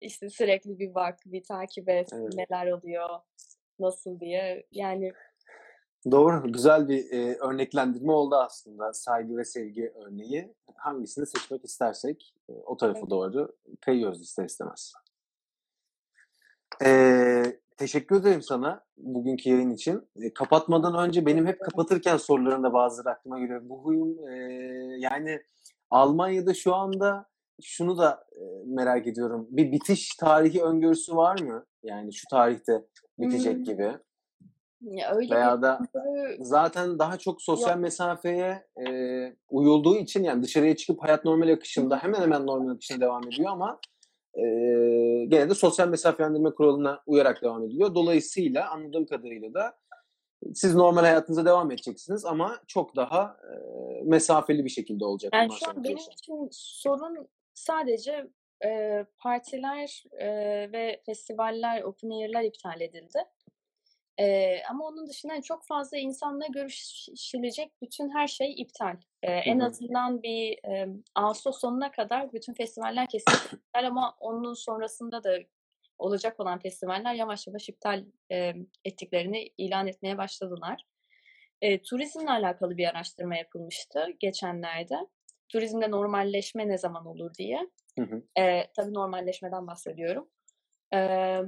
işte, 0.01 0.29
sürekli 0.29 0.79
bir 0.79 0.93
bak, 0.95 1.19
bir 1.25 1.43
takip 1.43 1.89
et, 1.89 2.09
Evet. 2.13 2.33
neler 2.33 2.71
oluyor, 2.71 3.09
nasıl 3.79 4.19
diye. 4.19 4.63
Yani 4.71 5.13
Doğru, 6.11 6.51
güzel 6.51 6.87
bir, 6.89 6.97
eee, 7.11 7.37
örneklendirme 7.39 8.11
oldu 8.11 8.35
aslında. 8.35 8.93
Saygı 8.93 9.37
ve 9.37 9.45
sevgi 9.45 9.93
örneği. 10.05 10.53
Hangisini 10.75 11.25
seçmek 11.27 11.65
istersek, 11.65 12.33
eee, 12.49 12.55
o 12.65 12.77
tarafa 12.77 12.99
Evet. 12.99 13.09
doğru 13.09 13.55
kayıyoruz 13.81 14.21
ister 14.21 14.45
istemez. 14.45 14.93
Eee, 16.81 17.59
teşekkür 17.77 18.15
ederim 18.21 18.41
sana 18.41 18.85
bugünkü 18.97 19.49
yayın 19.49 19.69
için. 19.71 20.09
Eee, 20.15 20.33
kapatmadan 20.33 21.07
önce 21.07 21.25
benim 21.25 21.45
hep 21.47 21.61
kapatırken 21.61 22.17
sorularında 22.17 22.73
bazıları 22.73 23.09
aklıma 23.15 23.39
geliyor. 23.39 23.61
Bu 23.69 23.83
huyum, 23.85 24.27
eee, 24.29 24.97
yani 24.99 25.41
Almanya'da 25.89 26.53
şu 26.53 26.75
anda 26.75 27.25
şunu 27.61 27.97
da, 27.97 28.25
eee, 28.35 28.63
merak 28.65 29.07
ediyorum. 29.07 29.47
Bir 29.51 29.71
bitiş 29.71 30.15
tarihi 30.15 30.63
öngörüsü 30.63 31.15
var 31.15 31.39
mı? 31.41 31.65
Yani 31.83 32.13
şu 32.13 32.27
tarihte 32.31 32.85
bitecek 33.19 33.53
Hımm. 33.55 33.63
gibi. 33.65 33.91
Ya, 34.81 35.11
öyle 35.15 35.35
Veya 35.35 35.61
da 35.61 35.87
zaten 36.39 36.99
daha 36.99 37.17
çok 37.17 37.41
sosyal 37.41 37.77
yok. 37.77 37.79
mesafeye, 37.79 38.67
eee, 38.79 39.35
uyulduğu 39.49 39.97
için 39.97 40.23
yani 40.23 40.43
dışarıya 40.43 40.75
çıkıp 40.75 41.03
hayat 41.03 41.25
normal 41.25 41.49
akışında 41.53 41.97
hemen 41.97 42.21
hemen 42.21 42.45
normal 42.47 42.71
akışına 42.73 43.01
devam 43.01 43.27
ediyor 43.27 43.51
ama, 43.51 43.79
eee, 44.37 45.25
gene 45.25 45.49
de 45.49 45.53
sosyal 45.55 45.87
mesafelendirme 45.89 46.51
kuralına 46.55 47.03
uyarak 47.07 47.43
devam 47.43 47.63
ediliyor. 47.65 47.95
Dolayısıyla 47.95 48.71
anladığım 48.71 49.05
kadarıyla 49.05 49.53
da 49.55 49.73
siz 50.55 50.75
normal 50.75 51.01
hayatınıza 51.01 51.45
devam 51.45 51.71
edeceksiniz 51.71 52.25
ama 52.25 52.59
çok 52.67 52.95
daha, 52.95 53.37
eee, 53.53 54.03
mesafeli 54.05 54.65
bir 54.65 54.69
şekilde 54.71 55.05
olacak 55.05 55.33
Yani 55.33 55.51
şu 55.51 55.67
an 55.67 55.83
benim 55.83 56.09
için 56.09 56.47
sorun 56.51 57.27
sadece, 57.53 58.27
eee, 58.63 59.05
partiler, 59.17 60.03
eee, 60.19 60.69
ve 60.71 61.01
festivaller, 61.05 61.81
open 61.81 62.09
air'ler 62.09 62.43
iptal 62.43 62.81
edildi. 62.81 63.19
Eee, 64.19 64.63
ama 64.69 64.87
onun 64.87 65.07
dışında, 65.07 65.33
hani, 65.33 65.43
çok 65.43 65.65
fazla 65.67 65.97
insanla 65.97 66.47
görüşülecek 66.47 67.71
bütün 67.81 68.09
her 68.15 68.27
şey 68.27 68.53
iptal. 68.61 68.97
Hı 69.45 69.51
en 69.51 69.59
azından 69.59 70.23
bir, 70.23 70.59
emm, 70.63 71.03
ağustos 71.15 71.59
sonuna 71.61 71.91
kadar 71.91 72.33
bütün 72.33 72.53
festivaller 72.53 73.07
kesinlikle 73.09 73.57
iptal 73.57 73.85
ama 73.87 74.17
onun 74.19 74.53
sonrasında 74.53 75.23
da 75.23 75.37
olacak 75.97 76.39
olan 76.39 76.59
festivaller 76.59 77.13
yavaş 77.13 77.47
yavaş 77.47 77.69
iptal, 77.69 78.05
emm, 78.29 78.65
ettiklerini 78.85 79.49
ilan 79.57 79.87
etmeye 79.87 80.17
başladılar. 80.17 80.83
Eee, 81.61 81.81
turizmle 81.81 82.31
alakalı 82.31 82.77
bir 82.77 82.87
araştırma 82.89 83.35
yapılmıştı 83.37 84.07
geçenlerde. 84.19 84.95
Turizmde 85.49 85.91
normalleşme 85.91 86.67
ne 86.67 86.77
zaman 86.77 87.05
olur 87.05 87.33
diye. 87.33 87.69
Hı 87.97 88.01
hı. 88.05 88.23
Eee, 88.37 88.71
tabii 88.75 88.93
normalleşmeden 88.93 89.67
bahsediyorum. 89.67 90.29
Eee, 90.93 91.43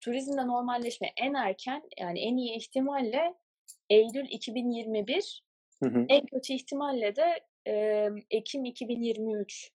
turizmde 0.00 0.46
normalleşme 0.46 1.12
en 1.16 1.34
erken 1.34 1.82
yani 1.98 2.20
en 2.20 2.36
iyi 2.36 2.56
ihtimalle 2.56 3.34
Eylül 3.90 4.26
2021, 4.30 5.44
Hı 5.82 5.88
hı. 5.88 6.06
en 6.08 6.26
kötü 6.26 6.52
ihtimalle 6.52 7.16
de 7.16 7.40
emm, 7.66 8.18
Ekim 8.30 8.64
2023 8.64 9.72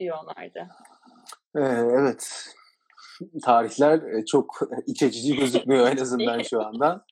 diyorlardı. 0.00 0.68
Ee, 1.56 1.60
evet. 2.00 2.54
Tarihler 3.42 4.02
e, 4.02 4.24
çok 4.24 4.60
iç 4.86 5.02
açıcı 5.02 5.34
gözükmüyor 5.34 5.88
en 5.88 5.96
azından 5.96 6.42
şu 6.42 6.66
anda. 6.66 7.06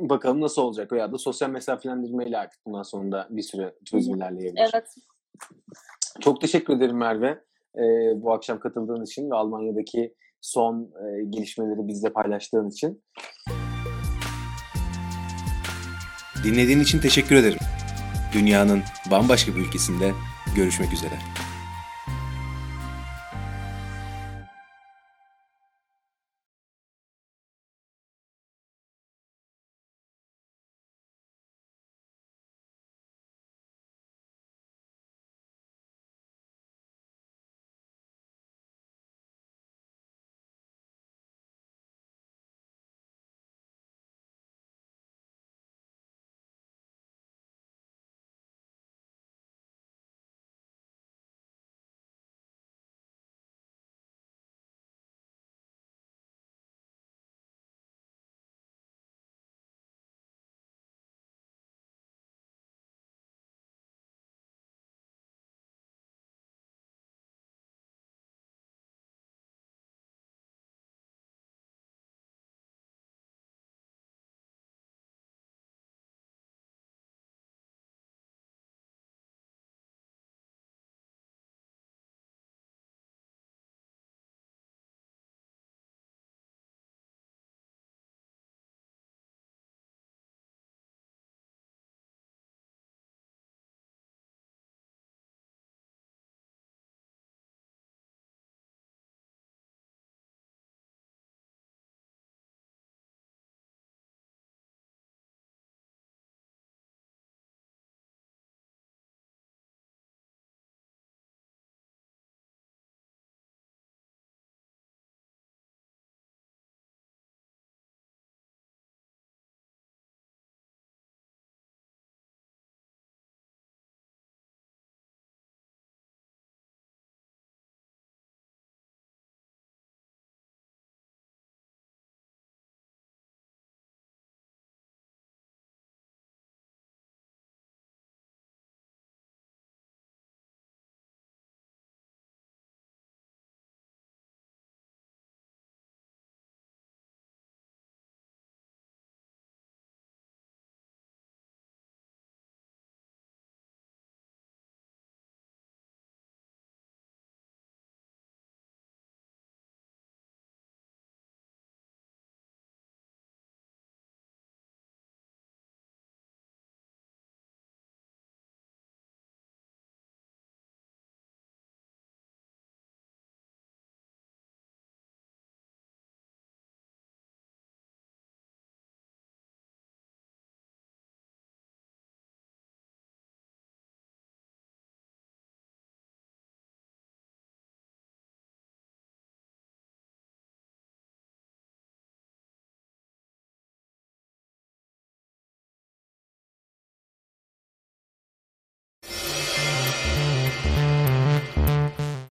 Bakalım 0.00 0.40
nasıl 0.40 0.62
olacak 0.62 0.92
veya 0.92 1.12
da 1.12 1.18
sosyal 1.18 1.50
mesafelendirmeyle 1.50 2.38
artık 2.38 2.66
bundan 2.66 2.82
sonra 2.82 3.12
da 3.12 3.26
bir 3.30 3.42
süre 3.42 3.74
turizm 3.86 4.14
ilerleyebilir. 4.14 4.70
Evet. 4.74 4.94
Çok 6.20 6.40
teşekkür 6.40 6.76
ederim 6.76 6.96
Merve 6.96 7.44
e, 7.76 7.82
bu 8.22 8.32
akşam 8.32 8.60
katıldığın 8.60 9.04
için 9.04 9.30
ve 9.30 9.34
Almanya'daki 9.34 10.14
son 10.44 10.82
e, 10.82 11.24
gelişmeleri 11.30 11.88
bizle 11.88 12.12
paylaştığın 12.12 12.70
için. 12.70 13.02
Dinlediğin 16.44 16.80
için 16.80 16.98
teşekkür 17.00 17.36
ederim. 17.36 17.58
Dünyanın 18.32 18.82
bambaşka 19.10 19.56
bir 19.56 19.60
ülkesinde 19.60 20.12
görüşmek 20.56 20.92
üzere. 20.92 21.14